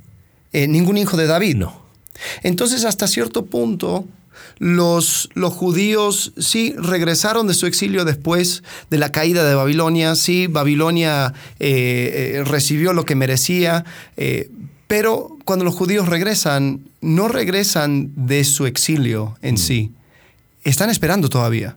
eh, 0.52 0.66
ningún 0.66 0.96
hijo 0.96 1.16
de 1.16 1.26
David. 1.26 1.56
No. 1.56 1.82
Entonces, 2.42 2.84
hasta 2.84 3.06
cierto 3.08 3.44
punto, 3.46 4.06
los, 4.58 5.30
los 5.34 5.52
judíos 5.52 6.32
sí 6.38 6.74
regresaron 6.78 7.46
de 7.46 7.54
su 7.54 7.66
exilio 7.66 8.04
después 8.04 8.62
de 8.90 8.98
la 8.98 9.12
caída 9.12 9.44
de 9.44 9.54
Babilonia, 9.54 10.14
sí, 10.14 10.46
Babilonia 10.46 11.34
eh, 11.60 12.34
eh, 12.36 12.44
recibió 12.44 12.92
lo 12.92 13.04
que 13.04 13.14
merecía, 13.14 13.84
eh, 14.16 14.50
pero 14.86 15.36
cuando 15.44 15.64
los 15.64 15.74
judíos 15.74 16.08
regresan, 16.08 16.80
no 17.00 17.28
regresan 17.28 18.10
de 18.14 18.44
su 18.44 18.66
exilio 18.66 19.36
en 19.42 19.58
sí, 19.58 19.92
están 20.62 20.90
esperando 20.90 21.28
todavía, 21.28 21.74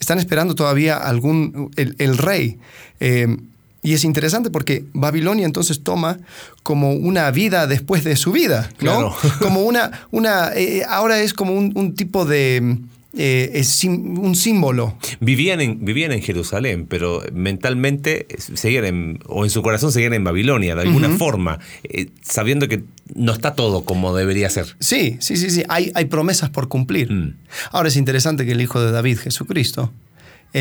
están 0.00 0.18
esperando 0.18 0.54
todavía 0.54 0.96
algún, 0.96 1.70
el, 1.76 1.94
el 1.98 2.18
rey. 2.18 2.58
Y 3.86 3.94
es 3.94 4.02
interesante 4.02 4.50
porque 4.50 4.84
Babilonia 4.94 5.46
entonces 5.46 5.84
toma 5.84 6.18
como 6.64 6.92
una 6.92 7.30
vida 7.30 7.68
después 7.68 8.02
de 8.02 8.16
su 8.16 8.32
vida, 8.32 8.68
¿no? 8.80 9.12
Claro. 9.12 9.16
Como 9.38 9.62
una, 9.62 10.06
una 10.10 10.52
eh, 10.56 10.82
ahora 10.88 11.20
es 11.20 11.32
como 11.32 11.52
un, 11.52 11.70
un 11.76 11.94
tipo 11.94 12.24
de, 12.24 12.78
eh, 13.16 13.52
es 13.54 13.84
un 13.84 14.34
símbolo. 14.34 14.98
Vivían 15.20 15.60
en, 15.60 15.84
vivían 15.84 16.10
en 16.10 16.20
Jerusalén, 16.20 16.86
pero 16.88 17.22
mentalmente 17.32 18.26
seguían 18.38 18.84
en, 18.84 19.20
o 19.26 19.44
en 19.44 19.50
su 19.50 19.62
corazón 19.62 19.92
seguían 19.92 20.14
en 20.14 20.24
Babilonia, 20.24 20.74
de 20.74 20.82
alguna 20.82 21.08
forma, 21.10 21.60
eh, 21.84 22.08
sabiendo 22.22 22.66
que 22.66 22.82
no 23.14 23.32
está 23.32 23.54
todo 23.54 23.84
como 23.84 24.16
debería 24.16 24.50
ser. 24.50 24.76
Sí, 24.80 25.16
sí, 25.20 25.36
sí, 25.36 25.50
sí, 25.50 25.62
hay, 25.68 25.92
hay 25.94 26.06
promesas 26.06 26.50
por 26.50 26.66
cumplir. 26.66 27.12
Mm. 27.12 27.36
Ahora 27.70 27.88
es 27.88 27.96
interesante 27.96 28.44
que 28.44 28.52
el 28.52 28.60
Hijo 28.60 28.80
de 28.80 28.90
David, 28.90 29.18
Jesucristo, 29.18 29.92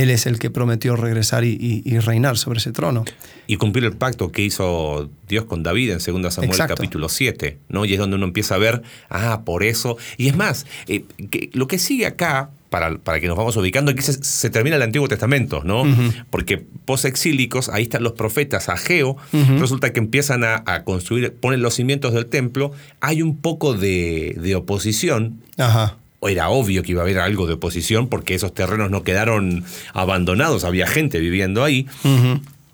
Él 0.02 0.10
es 0.10 0.26
el 0.26 0.40
que 0.40 0.50
prometió 0.50 0.96
regresar 0.96 1.44
y, 1.46 1.52
y- 1.60 1.82
y 1.86 2.00
reinar 2.00 2.38
sobre 2.38 2.60
ese 2.60 2.72
trono. 2.72 3.06
Y 3.48 3.58
cumplir 3.58 3.86
el 3.86 3.94
pacto 3.94 4.32
que 4.32 4.42
hizo 4.42 5.10
Dios 5.28 5.46
con 5.46 5.64
David 5.64 5.92
en 5.92 5.98
2 5.98 6.34
Samuel 6.34 6.52
Exacto. 6.52 6.76
capítulo 6.76 7.08
7, 7.10 7.60
¿no? 7.70 7.86
Y 7.86 7.94
es 7.94 8.00
donde 8.00 8.16
uno 8.18 8.26
empieza 8.26 8.56
a 8.56 8.58
ver, 8.58 8.82
ah, 9.10 9.44
por 9.46 9.64
eso. 9.64 9.98
Y 10.18 10.28
es 10.28 10.36
más, 10.36 10.66
eh, 10.88 11.06
que 11.32 11.50
lo 11.54 11.68
que 11.68 11.78
sigue 11.80 12.06
acá, 12.08 12.50
para, 12.70 12.98
para 12.98 13.22
que 13.22 13.28
nos 13.28 13.38
vamos 13.38 13.56
ubicando, 13.56 13.92
aquí 13.92 14.02
se, 14.02 14.22
se 14.22 14.50
termina 14.50 14.76
el 14.76 14.82
Antiguo 14.82 15.08
Testamento, 15.08 15.62
¿no? 15.64 15.84
Porque 16.30 16.58
posexílicos, 16.86 17.70
ahí 17.70 17.84
están 17.84 18.04
los 18.04 18.14
profetas, 18.14 18.68
Ageo, 18.68 19.16
resulta 19.60 19.94
que 19.94 20.00
empiezan 20.00 20.44
a, 20.44 20.62
a 20.66 20.84
construir, 20.84 21.34
ponen 21.34 21.62
los 21.62 21.76
cimientos 21.76 22.14
del 22.14 22.26
templo, 22.26 22.72
hay 23.00 23.22
un 23.22 23.38
poco 23.38 23.74
de, 23.76 24.36
de 24.42 24.56
oposición, 24.56 25.40
Ajá. 25.58 25.98
Era 26.28 26.50
obvio 26.50 26.84
que 26.84 26.92
iba 26.92 27.02
a 27.02 27.06
haber 27.06 27.20
algo 27.20 27.48
de 27.48 27.54
oposición 27.54 28.08
porque 28.08 28.36
esos 28.36 28.54
terrenos 28.54 28.92
no 28.92 29.04
quedaron 29.04 29.64
abandonados, 29.94 30.64
había 30.64 30.88
gente 30.88 31.20
viviendo 31.20 31.64
ahí, 31.64 31.88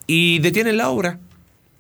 y 0.07 0.39
detienen 0.39 0.77
la 0.77 0.89
obra. 0.89 1.19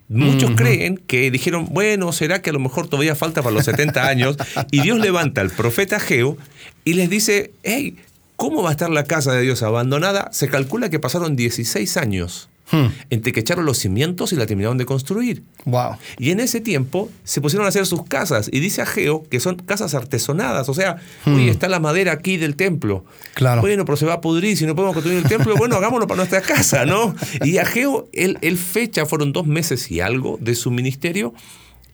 Muchos 0.09 0.51
creen 0.57 0.97
que 0.97 1.31
dijeron, 1.31 1.67
bueno, 1.71 2.11
será 2.11 2.41
que 2.41 2.49
a 2.49 2.53
lo 2.53 2.59
mejor 2.59 2.87
todavía 2.87 3.15
falta 3.15 3.41
para 3.41 3.55
los 3.55 3.65
70 3.65 4.07
años, 4.07 4.37
y 4.69 4.81
Dios 4.81 4.99
levanta 4.99 5.41
al 5.41 5.49
profeta 5.49 5.99
Geo 5.99 6.37
y 6.83 6.93
les 6.93 7.09
dice, 7.09 7.51
hey, 7.63 7.95
¿cómo 8.35 8.61
va 8.61 8.69
a 8.69 8.71
estar 8.73 8.89
la 8.89 9.05
casa 9.05 9.31
de 9.31 9.41
Dios 9.41 9.63
abandonada? 9.63 10.29
Se 10.33 10.49
calcula 10.49 10.89
que 10.89 10.99
pasaron 10.99 11.35
16 11.35 11.95
años 11.97 12.49
Hmm. 12.71 12.87
Entre 13.09 13.31
que 13.31 13.41
echaron 13.41 13.65
los 13.65 13.77
cimientos 13.77 14.33
y 14.33 14.35
la 14.35 14.45
terminaron 14.45 14.77
de 14.77 14.85
construir. 14.85 15.43
Wow. 15.65 15.97
Y 16.17 16.31
en 16.31 16.39
ese 16.39 16.61
tiempo 16.61 17.09
se 17.23 17.41
pusieron 17.41 17.65
a 17.65 17.69
hacer 17.69 17.85
sus 17.85 18.03
casas. 18.03 18.49
Y 18.51 18.59
dice 18.59 18.81
Ageo 18.81 19.23
que 19.29 19.39
son 19.39 19.55
casas 19.57 19.93
artesonadas. 19.93 20.69
O 20.69 20.73
sea, 20.73 20.97
oye, 21.25 21.49
está 21.49 21.67
la 21.67 21.79
madera 21.79 22.13
aquí 22.13 22.37
del 22.37 22.55
templo. 22.55 23.05
Claro. 23.33 23.61
Bueno, 23.61 23.85
pero 23.85 23.97
se 23.97 24.05
va 24.05 24.13
a 24.13 24.21
pudrir. 24.21 24.57
Si 24.57 24.65
no 24.65 24.75
podemos 24.75 24.93
construir 24.93 25.19
el 25.19 25.25
templo, 25.29 25.55
bueno, 25.57 25.75
hagámoslo 25.75 26.07
para 26.07 26.17
nuestra 26.17 26.41
casa, 26.41 26.85
¿no? 26.85 27.15
Y 27.43 27.57
Ageo, 27.57 28.07
él, 28.13 28.37
él 28.41 28.57
fecha, 28.57 29.05
fueron 29.05 29.33
dos 29.33 29.47
meses 29.47 29.91
y 29.91 29.99
algo 29.99 30.37
de 30.41 30.55
su 30.55 30.71
ministerio. 30.71 31.33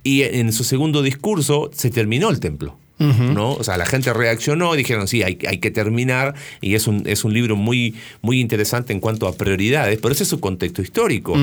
Y 0.03 0.21
en 0.21 0.53
su 0.53 0.63
segundo 0.63 1.01
discurso 1.01 1.69
se 1.73 1.89
terminó 1.89 2.29
el 2.29 2.39
templo. 2.39 2.77
¿No? 2.99 3.53
O 3.53 3.63
sea, 3.63 3.77
la 3.77 3.85
gente 3.85 4.11
reaccionó 4.13 4.73
y 4.73 4.77
dijeron, 4.77 5.07
sí, 5.07 5.23
hay, 5.23 5.37
hay 5.47 5.59
que 5.59 5.71
terminar. 5.71 6.35
Y 6.61 6.75
es 6.75 6.87
un, 6.87 7.03
es 7.05 7.23
un 7.23 7.33
libro 7.33 7.55
muy, 7.55 7.95
muy 8.21 8.39
interesante 8.39 8.93
en 8.93 8.99
cuanto 8.99 9.27
a 9.27 9.35
prioridades, 9.35 9.99
pero 10.01 10.13
ese 10.13 10.23
es 10.23 10.29
su 10.29 10.39
contexto 10.39 10.81
histórico. 10.81 11.35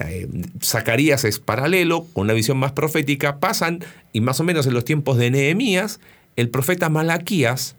Eh, 0.00 0.28
Zacarías 0.62 1.24
es 1.24 1.38
paralelo, 1.38 2.06
con 2.12 2.24
una 2.24 2.34
visión 2.34 2.58
más 2.58 2.72
profética. 2.72 3.38
Pasan, 3.38 3.84
y 4.12 4.20
más 4.20 4.40
o 4.40 4.44
menos 4.44 4.66
en 4.66 4.74
los 4.74 4.84
tiempos 4.84 5.16
de 5.16 5.30
Nehemías, 5.30 6.00
el 6.36 6.48
profeta 6.48 6.88
Malaquías 6.88 7.76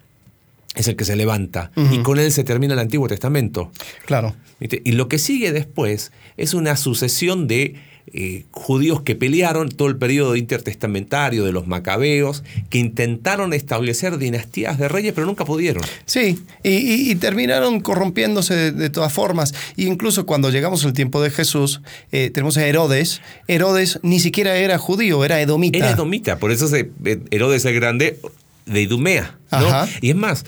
es 0.76 0.88
el 0.88 0.96
que 0.96 1.06
se 1.06 1.16
levanta. 1.16 1.72
Y 1.92 2.00
con 2.00 2.18
él 2.20 2.32
se 2.32 2.44
termina 2.44 2.74
el 2.74 2.80
Antiguo 2.80 3.08
Testamento. 3.08 3.72
Claro. 4.06 4.36
Y 4.60 4.92
lo 4.92 5.08
que 5.10 5.18
sigue 5.18 5.52
después 5.52 6.12
es 6.38 6.54
una 6.54 6.76
sucesión 6.78 7.48
de 7.48 7.76
eh, 8.14 8.44
judíos 8.52 9.02
que 9.02 9.16
pelearon 9.16 9.70
todo 9.70 9.88
el 9.88 9.98
periodo 9.98 10.36
intertestamentario 10.36 11.46
de 11.46 11.52
los 11.52 11.68
macabeos, 11.68 12.44
que 12.70 12.78
intentaron 12.78 13.54
establecer 13.54 14.18
dinastías 14.18 14.78
de 14.78 14.88
reyes, 14.88 15.14
pero 15.14 15.28
nunca 15.28 15.46
pudieron. 15.46 15.84
Sí, 16.06 16.40
y, 16.64 16.70
y- 16.70 17.12
y 17.12 17.16
terminaron 17.16 17.80
corrompiéndose 17.82 18.54
de, 18.56 18.72
de 18.72 18.90
todas 18.90 19.12
formas. 19.14 19.54
E 19.78 19.84
incluso 19.84 20.26
cuando 20.26 20.50
llegamos 20.50 20.84
al 20.86 20.94
tiempo 20.94 21.22
de 21.22 21.30
Jesús, 21.30 21.82
eh, 22.12 22.30
tenemos 22.34 22.58
a 22.58 22.66
Herodes. 22.66 23.22
Herodes 23.48 24.00
ni 24.04 24.20
siquiera 24.20 24.56
era 24.58 24.78
judío, 24.78 25.24
era 25.26 25.40
edomita. 25.42 25.78
Era 25.78 25.92
edomita, 25.92 26.38
por 26.38 26.52
eso 26.52 26.68
se, 26.68 26.90
eh, 27.06 27.20
Herodes 27.32 27.66
el 27.66 27.76
Grande 27.76 28.20
de 28.66 28.82
Idumea. 28.82 29.38
¿no? 29.52 29.68
Y 30.02 30.10
es 30.12 30.16
más, 30.16 30.46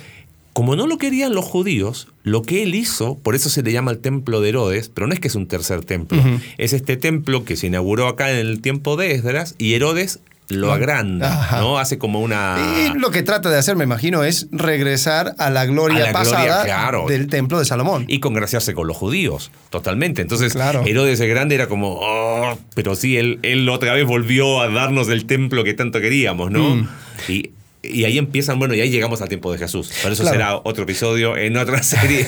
como 0.53 0.75
no 0.75 0.85
lo 0.87 0.97
querían 0.97 1.33
los 1.33 1.45
judíos, 1.45 2.07
lo 2.23 2.41
que 2.43 2.63
él 2.63 2.75
hizo, 2.75 3.17
por 3.17 3.33
eso 3.35 3.49
se 3.49 3.63
le 3.63 3.71
llama 3.71 3.91
el 3.91 3.99
templo 3.99 4.39
de 4.39 4.49
Herodes, 4.49 4.89
pero 4.93 5.07
no 5.07 5.13
es 5.13 5.19
que 5.19 5.27
es 5.27 5.35
un 5.35 5.47
tercer 5.47 5.83
templo, 5.83 6.21
es 6.57 6.73
este 6.73 6.95
templo 6.97 7.43
que 7.43 7.55
se 7.55 7.67
inauguró 7.67 8.07
acá 8.07 8.31
en 8.31 8.37
el 8.37 8.61
tiempo 8.61 8.95
de 8.95 9.11
Esdras 9.13 9.55
y 9.57 9.73
Herodes 9.73 10.19
lo 10.49 10.71
agranda, 10.73 11.33
Ajá. 11.33 11.61
¿no? 11.61 11.79
Hace 11.79 11.97
como 11.97 12.19
una... 12.21 12.57
Y 12.93 12.99
lo 12.99 13.09
que 13.11 13.23
trata 13.23 13.49
de 13.49 13.57
hacer, 13.57 13.75
me 13.77 13.85
imagino, 13.85 14.23
es 14.23 14.47
regresar 14.51 15.33
a 15.39 15.49
la 15.49 15.65
gloria 15.65 15.97
A 15.97 16.11
la 16.11 16.11
gloria, 16.11 16.31
pasada 16.31 16.63
claro. 16.65 17.05
del 17.07 17.27
templo 17.27 17.57
de 17.57 17.65
Salomón. 17.65 18.05
y 18.07 18.19
congraciarse 18.19 18.73
con 18.75 18.85
los 18.85 18.95
judíos, 18.97 19.51
totalmente. 19.71 20.21
Entonces, 20.21 20.53
Claro. 20.53 20.83
Herodes 20.85 21.19
el 21.21 21.29
Grande 21.29 21.55
era 21.55 21.67
como, 21.67 21.97
"Oh", 21.99 22.59
pero 22.75 22.93
sí, 22.95 23.17
él, 23.17 23.39
él 23.41 23.67
otra 23.69 23.93
vez 23.93 24.05
volvió 24.05 24.61
a 24.61 24.67
darnos 24.69 25.07
el 25.09 25.25
templo 25.25 25.63
que 25.63 25.73
tanto 25.73 25.99
queríamos, 26.01 26.51
¿no? 26.51 26.75
Mm. 26.75 26.87
Y, 27.29 27.51
y 27.83 28.05
ahí 28.05 28.17
empiezan, 28.17 28.57
bueno, 28.59 28.73
y 28.73 28.81
ahí 28.81 28.89
llegamos 28.89 29.21
al 29.21 29.27
tiempo 29.29 29.51
de 29.51 29.59
Jesús. 29.59 29.91
Pero 30.01 30.13
eso 30.13 30.23
Claro. 30.23 30.35
será 30.37 30.57
otro 30.63 30.83
episodio 30.83 31.35
en 31.37 31.57
otra 31.57 31.83
serie. 31.83 32.25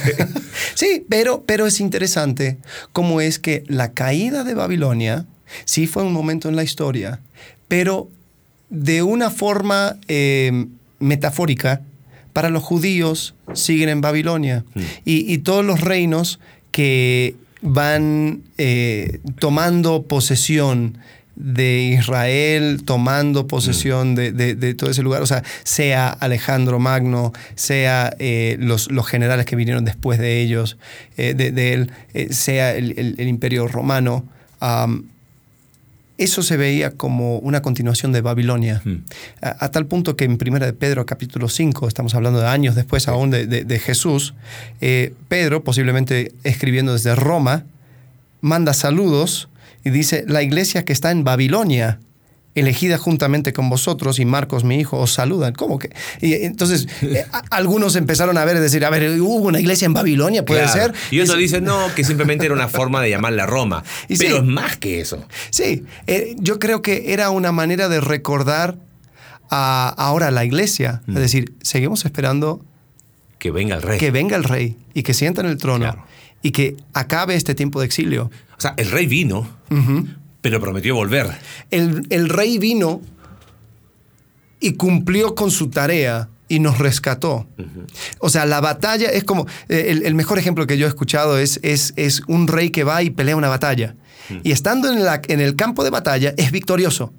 Sí, 0.75 1.05
pero, 1.09 1.43
pero 1.47 1.65
es 1.65 1.79
interesante 1.79 2.57
cómo 2.91 3.21
es 3.21 3.39
que 3.39 3.63
la 3.67 3.93
caída 3.93 4.43
de 4.43 4.53
Babilonia 4.53 5.25
sí 5.63 5.87
fue 5.87 6.03
un 6.03 6.11
momento 6.13 6.49
en 6.49 6.55
la 6.55 6.63
historia, 6.63 7.21
pero 7.67 8.09
de 8.69 9.01
una 9.01 9.29
forma 9.29 9.97
eh, 10.07 10.65
metafórica, 10.99 11.81
para 12.33 12.49
los 12.49 12.61
judíos 12.63 13.33
siguen 13.53 13.87
en 13.87 14.01
Babilonia. 14.01 14.65
Y, 15.05 15.31
y 15.33 15.37
todos 15.37 15.63
los 15.63 15.79
reinos 15.79 16.39
que 16.71 17.35
van 17.61 18.41
eh, 18.57 19.19
tomando 19.39 20.03
posesión 20.03 20.97
de 21.35 21.79
Israel, 21.99 22.83
tomando 22.85 23.45
posesión 23.47 24.15
de, 24.15 24.31
de- 24.31 24.55
de 24.55 24.73
todo 24.73 24.89
ese 24.89 25.01
lugar, 25.03 25.21
o 25.21 25.25
sea, 25.25 25.43
sea 25.63 26.07
Alejandro 26.09 26.79
Magno, 26.79 27.33
sea 27.55 28.15
eh, 28.19 28.55
los, 28.59 28.89
los 28.89 29.05
generales 29.05 29.45
que 29.45 29.55
vinieron 29.57 29.83
después 29.83 30.17
de 30.17 30.41
ellos, 30.41 30.77
eh, 31.17 31.33
de, 31.33 31.51
de 31.51 31.73
él, 31.73 31.91
eh, 32.13 32.31
sea 32.33 32.73
el, 32.73 32.97
el- 32.97 33.15
el 33.17 33.27
imperio 33.27 33.67
romano, 33.67 34.23
eso 36.17 36.41
se 36.43 36.55
veía 36.55 36.91
como 36.91 37.39
una 37.39 37.61
continuación 37.61 38.13
de 38.13 38.21
Babilonia, 38.21 38.81
Hmm. 38.85 39.03
a, 39.41 39.65
a 39.65 39.71
tal 39.71 39.85
punto 39.85 40.15
que 40.15 40.23
en 40.23 40.37
Primera 40.37 40.65
de 40.65 40.71
Pedro 40.73 41.05
capítulo 41.05 41.49
5, 41.49 41.87
estamos 41.89 42.15
hablando 42.15 42.39
de 42.39 42.47
años 42.47 42.75
después 42.75 43.07
aún 43.09 43.29
de, 43.31 43.45
Jesús, 43.79 44.33
Pedro, 45.27 45.63
posiblemente 45.65 46.31
escribiendo 46.43 46.93
desde 46.93 47.13
Roma, 47.15 47.65
manda 48.39 48.73
saludos 48.73 49.49
y 49.85 49.89
dice, 49.91 50.25
la 50.27 50.43
iglesia 50.43 50.83
que 50.83 50.91
está 50.91 51.11
en 51.11 51.23
Babilonia, 51.23 51.99
elegida 52.55 52.97
juntamente 52.97 53.51
con 53.53 53.69
vosotros, 53.69 54.17
y 54.19 54.25
Marcos, 54.25 54.63
mi 54.63 54.77
hijo, 54.79 54.97
os 54.97 55.11
saludan. 55.13 55.53
¿Cómo 55.53 55.77
que? 55.77 55.89
Y 56.21 56.33
entonces, 56.33 56.87
eh, 57.01 57.25
a- 57.31 57.43
algunos 57.51 57.95
empezaron 57.97 58.37
a 58.37 58.45
ver, 58.45 58.59
decir, 58.59 58.83
a 58.85 58.89
ver, 58.89 59.19
hubo 59.21 59.35
una 59.47 59.59
iglesia 59.59 59.85
en 59.85 59.93
Babilonia, 59.93 60.43
puede 60.45 60.63
Claro. 60.63 60.81
ser. 60.81 60.93
Y 61.11 61.19
otros 61.19 61.37
dicen, 61.37 61.65
no, 61.65 61.93
que 61.95 62.03
simplemente 62.05 62.45
era 62.45 62.53
una 62.55 62.67
forma 62.69 63.01
de 63.01 63.09
llamarla 63.09 63.45
Roma. 63.45 63.83
Y 64.09 64.17
pero 64.17 64.37
sí. 64.37 64.41
es 64.41 64.43
más 64.43 64.77
que 64.77 65.01
eso. 65.01 65.25
Sí, 65.49 65.83
eh, 66.07 66.35
yo 66.39 66.57
creo 66.59 66.81
que 66.81 67.13
era 67.13 67.29
una 67.29 67.51
manera 67.51 67.89
de 67.89 67.99
recordar 68.01 68.77
a, 69.49 69.93
ahora 69.97 70.29
a 70.29 70.31
la 70.31 70.45
iglesia. 70.45 71.01
Mm. 71.07 71.11
Es 71.17 71.19
decir, 71.21 71.53
seguimos 71.61 72.05
esperando 72.05 72.63
Que 73.37 73.51
venga 73.51 73.75
el 73.75 73.81
rey. 73.81 73.99
que 73.99 74.11
venga 74.11 74.35
el 74.37 74.43
rey 74.45 74.77
y 74.93 75.03
que 75.03 75.13
sienta 75.13 75.41
en 75.41 75.47
el 75.47 75.57
trono 75.57 75.79
Claro. 75.91 76.05
y 76.41 76.51
que 76.51 76.77
acabe 76.93 77.35
este 77.35 77.53
tiempo 77.53 77.81
de 77.81 77.85
exilio. 77.85 78.31
O 78.57 78.61
sea, 78.61 78.73
el 78.77 78.89
rey 78.91 79.05
vino, 79.07 79.47
pero 80.41 80.59
prometió 80.61 80.95
volver. 80.95 81.27
El, 81.71 82.05
el 82.09 82.29
rey 82.29 82.57
vino 82.57 83.01
y 84.59 84.73
cumplió 84.73 85.35
con 85.35 85.51
su 85.51 85.69
tarea 85.69 86.29
y 86.47 86.59
nos 86.59 86.77
rescató. 86.77 87.47
O 88.19 88.29
sea, 88.29 88.45
la 88.45 88.61
batalla 88.61 89.09
es 89.09 89.23
como, 89.23 89.47
eh, 89.69 89.87
el, 89.89 90.05
el 90.05 90.13
mejor 90.15 90.37
ejemplo 90.39 90.67
que 90.67 90.77
yo 90.77 90.85
he 90.85 90.89
escuchado 90.89 91.37
es, 91.39 91.59
es, 91.63 91.93
es 91.95 92.21
un 92.27 92.47
rey 92.47 92.69
que 92.69 92.83
va 92.83 93.01
y 93.03 93.09
pelea 93.09 93.35
una 93.35 93.49
batalla. 93.49 93.95
Y 94.43 94.51
estando 94.51 94.91
en, 94.91 95.03
la- 95.03 95.21
en 95.27 95.39
el 95.39 95.55
campo 95.55 95.83
de 95.83 95.89
batalla 95.91 96.33
es 96.37 96.51
victorioso, 96.51 97.13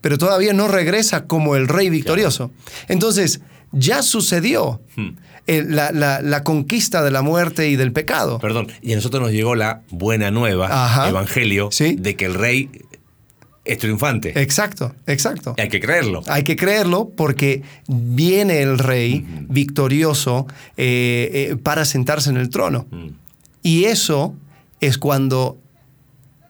pero 0.00 0.18
todavía 0.18 0.52
no 0.52 0.68
regresa 0.68 1.24
como 1.26 1.56
el 1.56 1.68
rey 1.68 1.88
victorioso. 1.90 2.50
Entonces, 2.88 3.40
ya 3.72 4.02
sucedió 4.02 4.80
eh, 5.46 5.64
la, 5.66 5.90
la- 5.92 6.20
la 6.22 6.44
conquista 6.44 7.02
de 7.02 7.10
la 7.10 7.22
muerte 7.22 7.68
y 7.68 7.76
del 7.76 7.92
pecado. 7.92 8.38
Perdón. 8.38 8.68
Y 8.82 8.92
a 8.92 8.96
nosotros 8.96 9.22
nos 9.22 9.32
llegó 9.32 9.54
la 9.54 9.80
buena 9.90 10.30
nueva, 10.30 10.68
Ajá. 10.84 11.08
evangelio, 11.08 11.70
Sí. 11.72 11.96
de 11.98 12.14
que 12.16 12.26
el 12.26 12.34
rey 12.34 12.70
es 13.64 13.78
triunfante. 13.78 14.40
Exacto, 14.40 14.94
exacto. 15.06 15.54
Hay 15.58 15.68
que 15.68 15.80
creerlo. 15.80 16.22
Hay 16.26 16.42
que 16.42 16.56
creerlo 16.56 17.10
porque 17.16 17.62
viene 17.88 18.60
el 18.62 18.78
rey 18.78 19.24
victorioso 19.48 20.46
eh, 20.76 21.30
eh, 21.52 21.56
para 21.62 21.84
sentarse 21.84 22.30
en 22.30 22.36
el 22.36 22.48
trono. 22.50 22.86
Mm. 22.90 23.08
Y 23.62 23.84
eso 23.84 24.34
es 24.80 24.98
cuando, 24.98 25.58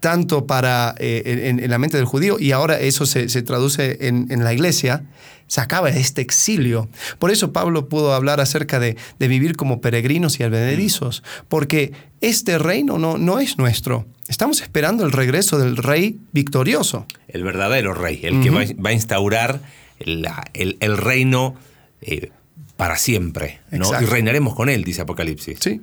tanto 0.02 0.46
para 0.46 0.94
eh, 0.98 1.46
en, 1.48 1.60
en 1.60 1.70
la 1.70 1.78
mente 1.78 1.96
del 1.96 2.06
judío, 2.06 2.36
y 2.40 2.50
ahora 2.50 2.78
eso 2.80 3.06
se, 3.06 3.28
se 3.28 3.42
traduce 3.42 3.98
en, 4.08 4.26
en 4.30 4.42
la 4.42 4.52
iglesia, 4.52 5.04
se 5.46 5.60
acaba 5.60 5.90
este 5.90 6.20
exilio. 6.22 6.88
Por 7.20 7.30
eso 7.30 7.52
Pablo 7.52 7.88
pudo 7.88 8.12
hablar 8.12 8.40
acerca 8.40 8.80
de, 8.80 8.96
de 9.20 9.28
vivir 9.28 9.54
como 9.54 9.80
peregrinos 9.80 10.40
y 10.40 10.42
advenedizos, 10.42 11.22
porque 11.48 11.92
este 12.20 12.58
reino 12.58 12.98
no, 12.98 13.16
no 13.16 13.38
es 13.38 13.58
nuestro. 13.58 14.04
Estamos 14.26 14.60
esperando 14.60 15.04
el 15.04 15.12
regreso 15.12 15.58
del 15.58 15.76
rey 15.76 16.18
victorioso. 16.32 17.06
El 17.28 17.44
verdadero 17.44 17.94
rey, 17.94 18.20
el 18.24 18.42
que 18.42 18.50
va, 18.50 18.64
va 18.84 18.90
a 18.90 18.92
instaurar 18.92 19.60
la- 20.00 20.44
el, 20.54 20.78
el 20.80 20.96
reino 20.96 21.54
eh, 22.00 22.30
para 22.76 22.96
siempre. 22.96 23.60
Y 23.70 24.04
reinaremos 24.06 24.54
con 24.56 24.68
él, 24.68 24.82
dice 24.82 25.02
Apocalipsis. 25.02 25.58
Sí. 25.60 25.80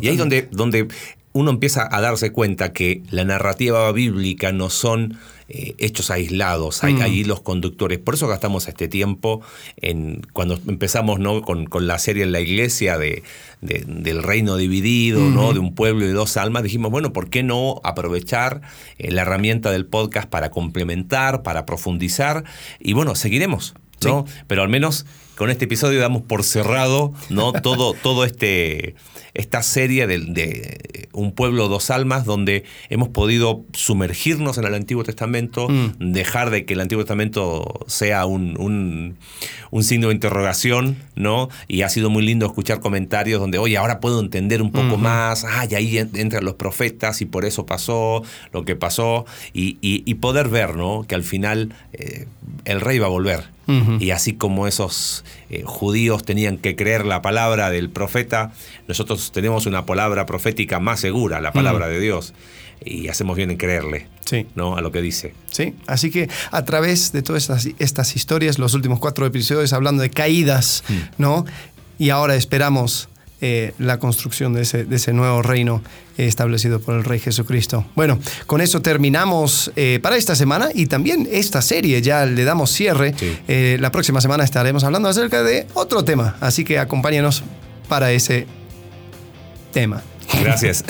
Y 0.00 0.08
ahí 0.08 0.16
donde, 0.16 0.48
donde 0.50 0.88
uno 1.34 1.50
empieza 1.50 1.88
a 1.90 2.00
darse 2.00 2.30
cuenta 2.30 2.72
que 2.72 3.02
la 3.10 3.24
narrativa 3.24 3.90
bíblica 3.92 4.52
no 4.52 4.68
son 4.70 5.18
eh, 5.48 5.74
hechos 5.78 6.10
aislados, 6.10 6.82
hay 6.84 6.94
Mm. 6.94 7.02
ahí 7.02 7.24
los 7.24 7.40
conductores. 7.42 7.98
Por 7.98 8.14
eso 8.14 8.26
gastamos 8.28 8.68
este 8.68 8.88
tiempo 8.88 9.42
en 9.76 10.22
cuando 10.32 10.58
empezamos 10.66 11.18
¿no? 11.20 11.42
con, 11.42 11.66
con 11.66 11.86
la 11.86 11.98
serie 11.98 12.22
en 12.22 12.32
la 12.32 12.40
iglesia 12.40 12.96
de, 12.96 13.22
de- 13.60 13.84
del 13.86 14.22
reino 14.22 14.56
dividido, 14.56 15.20
¿no? 15.20 15.52
de 15.52 15.58
un 15.58 15.74
pueblo 15.74 16.06
y 16.06 16.12
dos 16.12 16.36
almas. 16.38 16.62
Dijimos, 16.62 16.90
bueno, 16.90 17.12
¿por 17.12 17.28
qué 17.28 17.42
no 17.42 17.80
aprovechar 17.84 18.62
eh, 18.98 19.10
la 19.10 19.22
herramienta 19.22 19.70
del 19.70 19.84
podcast 19.84 20.28
para 20.28 20.50
complementar, 20.50 21.42
para 21.42 21.66
profundizar? 21.66 22.44
Y 22.80 22.92
bueno, 22.94 23.14
seguiremos. 23.14 23.74
¿no? 24.04 24.24
Pero 24.48 24.62
al 24.62 24.68
menos 24.68 25.06
con 25.42 25.50
este 25.50 25.64
episodio 25.64 25.98
damos 25.98 26.22
por 26.22 26.44
cerrado 26.44 27.12
¿no? 27.28 27.52
todo, 27.62 27.94
todo 27.94 28.24
este 28.24 28.94
esta 29.34 29.62
serie 29.62 30.06
de, 30.06 30.18
de, 30.18 31.08
Un 31.12 31.32
pueblo, 31.32 31.68
dos 31.68 31.90
almas, 31.90 32.24
donde 32.24 32.64
hemos 32.90 33.08
podido 33.08 33.64
sumergirnos 33.72 34.58
en 34.58 34.64
el 34.64 34.74
Antiguo 34.74 35.04
Testamento, 35.04 35.68
mm. 35.68 36.12
dejar 36.12 36.50
de 36.50 36.64
que 36.64 36.74
el 36.74 36.80
Antiguo 36.80 37.02
Testamento 37.02 37.80
sea 37.86 38.26
un, 38.26 38.60
un, 38.60 39.16
un, 39.70 39.84
signo 39.84 40.08
de 40.08 40.14
interrogación, 40.14 40.96
¿no? 41.14 41.48
Y 41.66 41.80
ha 41.80 41.88
sido 41.88 42.10
muy 42.10 42.22
lindo 42.22 42.44
escuchar 42.44 42.80
comentarios 42.80 43.40
donde, 43.40 43.58
oye, 43.58 43.78
ahora 43.78 44.00
puedo 44.00 44.20
entender 44.20 44.60
un 44.60 44.70
poco 44.70 44.98
más, 44.98 45.44
ah, 45.44 45.66
y 45.68 45.74
ahí 45.74 45.96
entran 45.96 46.44
los 46.44 46.54
profetas 46.54 47.22
y 47.22 47.24
por 47.24 47.46
eso 47.46 47.64
pasó 47.64 48.22
lo 48.52 48.64
que 48.64 48.76
pasó, 48.76 49.24
y, 49.54 49.78
y, 49.80 50.14
poder 50.16 50.48
ver, 50.48 50.76
¿no? 50.76 51.04
Que 51.08 51.14
al 51.14 51.24
final 51.24 51.74
eh, 51.94 52.26
el 52.64 52.80
rey 52.80 52.98
va 52.98 53.06
a 53.06 53.10
volver. 53.10 53.44
Y 53.66 54.10
así 54.10 54.34
como 54.34 54.66
esos 54.66 55.24
eh, 55.48 55.62
judíos 55.64 56.24
tenían 56.24 56.58
que 56.58 56.76
creer 56.76 57.06
la 57.06 57.22
palabra 57.22 57.70
del 57.70 57.90
profeta, 57.90 58.52
nosotros 58.88 59.32
tenemos 59.32 59.66
una 59.66 59.86
palabra 59.86 60.26
profética 60.26 60.80
más 60.80 61.00
segura, 61.00 61.40
la 61.40 61.52
palabra 61.52 61.88
de 61.88 62.00
Dios. 62.00 62.34
Y 62.84 63.08
hacemos 63.08 63.36
bien 63.36 63.50
en 63.50 63.56
creerle 63.58 64.08
sí. 64.24 64.46
¿no? 64.56 64.76
a 64.76 64.80
lo 64.80 64.90
que 64.90 65.00
dice. 65.00 65.34
Sí, 65.50 65.74
así 65.86 66.10
que 66.10 66.28
a 66.50 66.64
través 66.64 67.12
de 67.12 67.22
todas 67.22 67.42
estas, 67.44 67.68
estas 67.78 68.16
historias, 68.16 68.58
los 68.58 68.74
últimos 68.74 68.98
cuatro 68.98 69.24
episodios 69.24 69.72
hablando 69.72 70.02
de 70.02 70.10
caídas, 70.10 70.82
mm. 70.88 70.94
¿no? 71.18 71.44
Y 71.98 72.10
ahora 72.10 72.34
esperamos 72.34 73.08
eh, 73.44 73.74
la 73.78 73.98
construcción 73.98 74.52
de 74.52 74.62
ese, 74.62 74.84
de 74.84 74.94
ese 74.94 75.12
nuevo 75.12 75.42
reino 75.42 75.82
establecido 76.16 76.80
por 76.80 76.94
el 76.94 77.02
Rey 77.02 77.18
Jesucristo. 77.18 77.84
Bueno, 77.96 78.20
con 78.46 78.60
eso 78.60 78.82
terminamos 78.82 79.72
eh, 79.74 79.98
para 80.00 80.16
esta 80.16 80.36
semana 80.36 80.68
y 80.72 80.86
también 80.86 81.28
esta 81.28 81.60
serie, 81.60 82.00
ya 82.02 82.24
le 82.24 82.44
damos 82.44 82.70
cierre. 82.70 83.16
Eh, 83.48 83.78
la 83.80 83.90
próxima 83.90 84.20
semana 84.20 84.44
estaremos 84.44 84.84
hablando 84.84 85.08
acerca 85.08 85.42
de 85.42 85.66
otro 85.74 86.04
tema, 86.04 86.36
así 86.40 86.64
que 86.64 86.78
acompáñenos 86.78 87.42
para 87.88 88.12
ese 88.12 88.46
tema. 89.72 90.02
Gracias. 90.40 90.84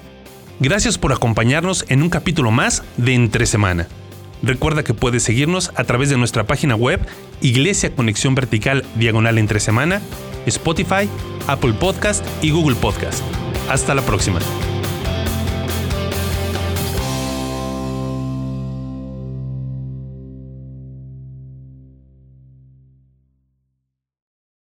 Gracias 0.60 0.98
por 0.98 1.12
acompañarnos 1.12 1.84
en 1.88 2.02
un 2.02 2.10
capítulo 2.10 2.52
más 2.52 2.84
de 2.96 3.14
Entre 3.14 3.44
Semana. 3.46 3.88
Recuerda 4.42 4.84
que 4.84 4.94
puedes 4.94 5.24
seguirnos 5.24 5.72
a 5.74 5.82
través 5.82 6.10
de 6.10 6.16
nuestra 6.16 6.46
página 6.46 6.76
web 6.76 7.00
Iglesia 7.40 7.90
Conexión 7.90 8.36
Vertical 8.36 8.84
Diagonal 8.94 9.38
Entre 9.38 9.58
Semana, 9.58 10.00
Spotify, 10.46 11.08
Apple 11.48 11.72
Podcast 11.72 12.24
y 12.42 12.50
Google 12.50 12.76
Podcast. 12.76 13.22
Hasta 13.68 13.94
la 13.94 14.02
próxima. 14.02 14.38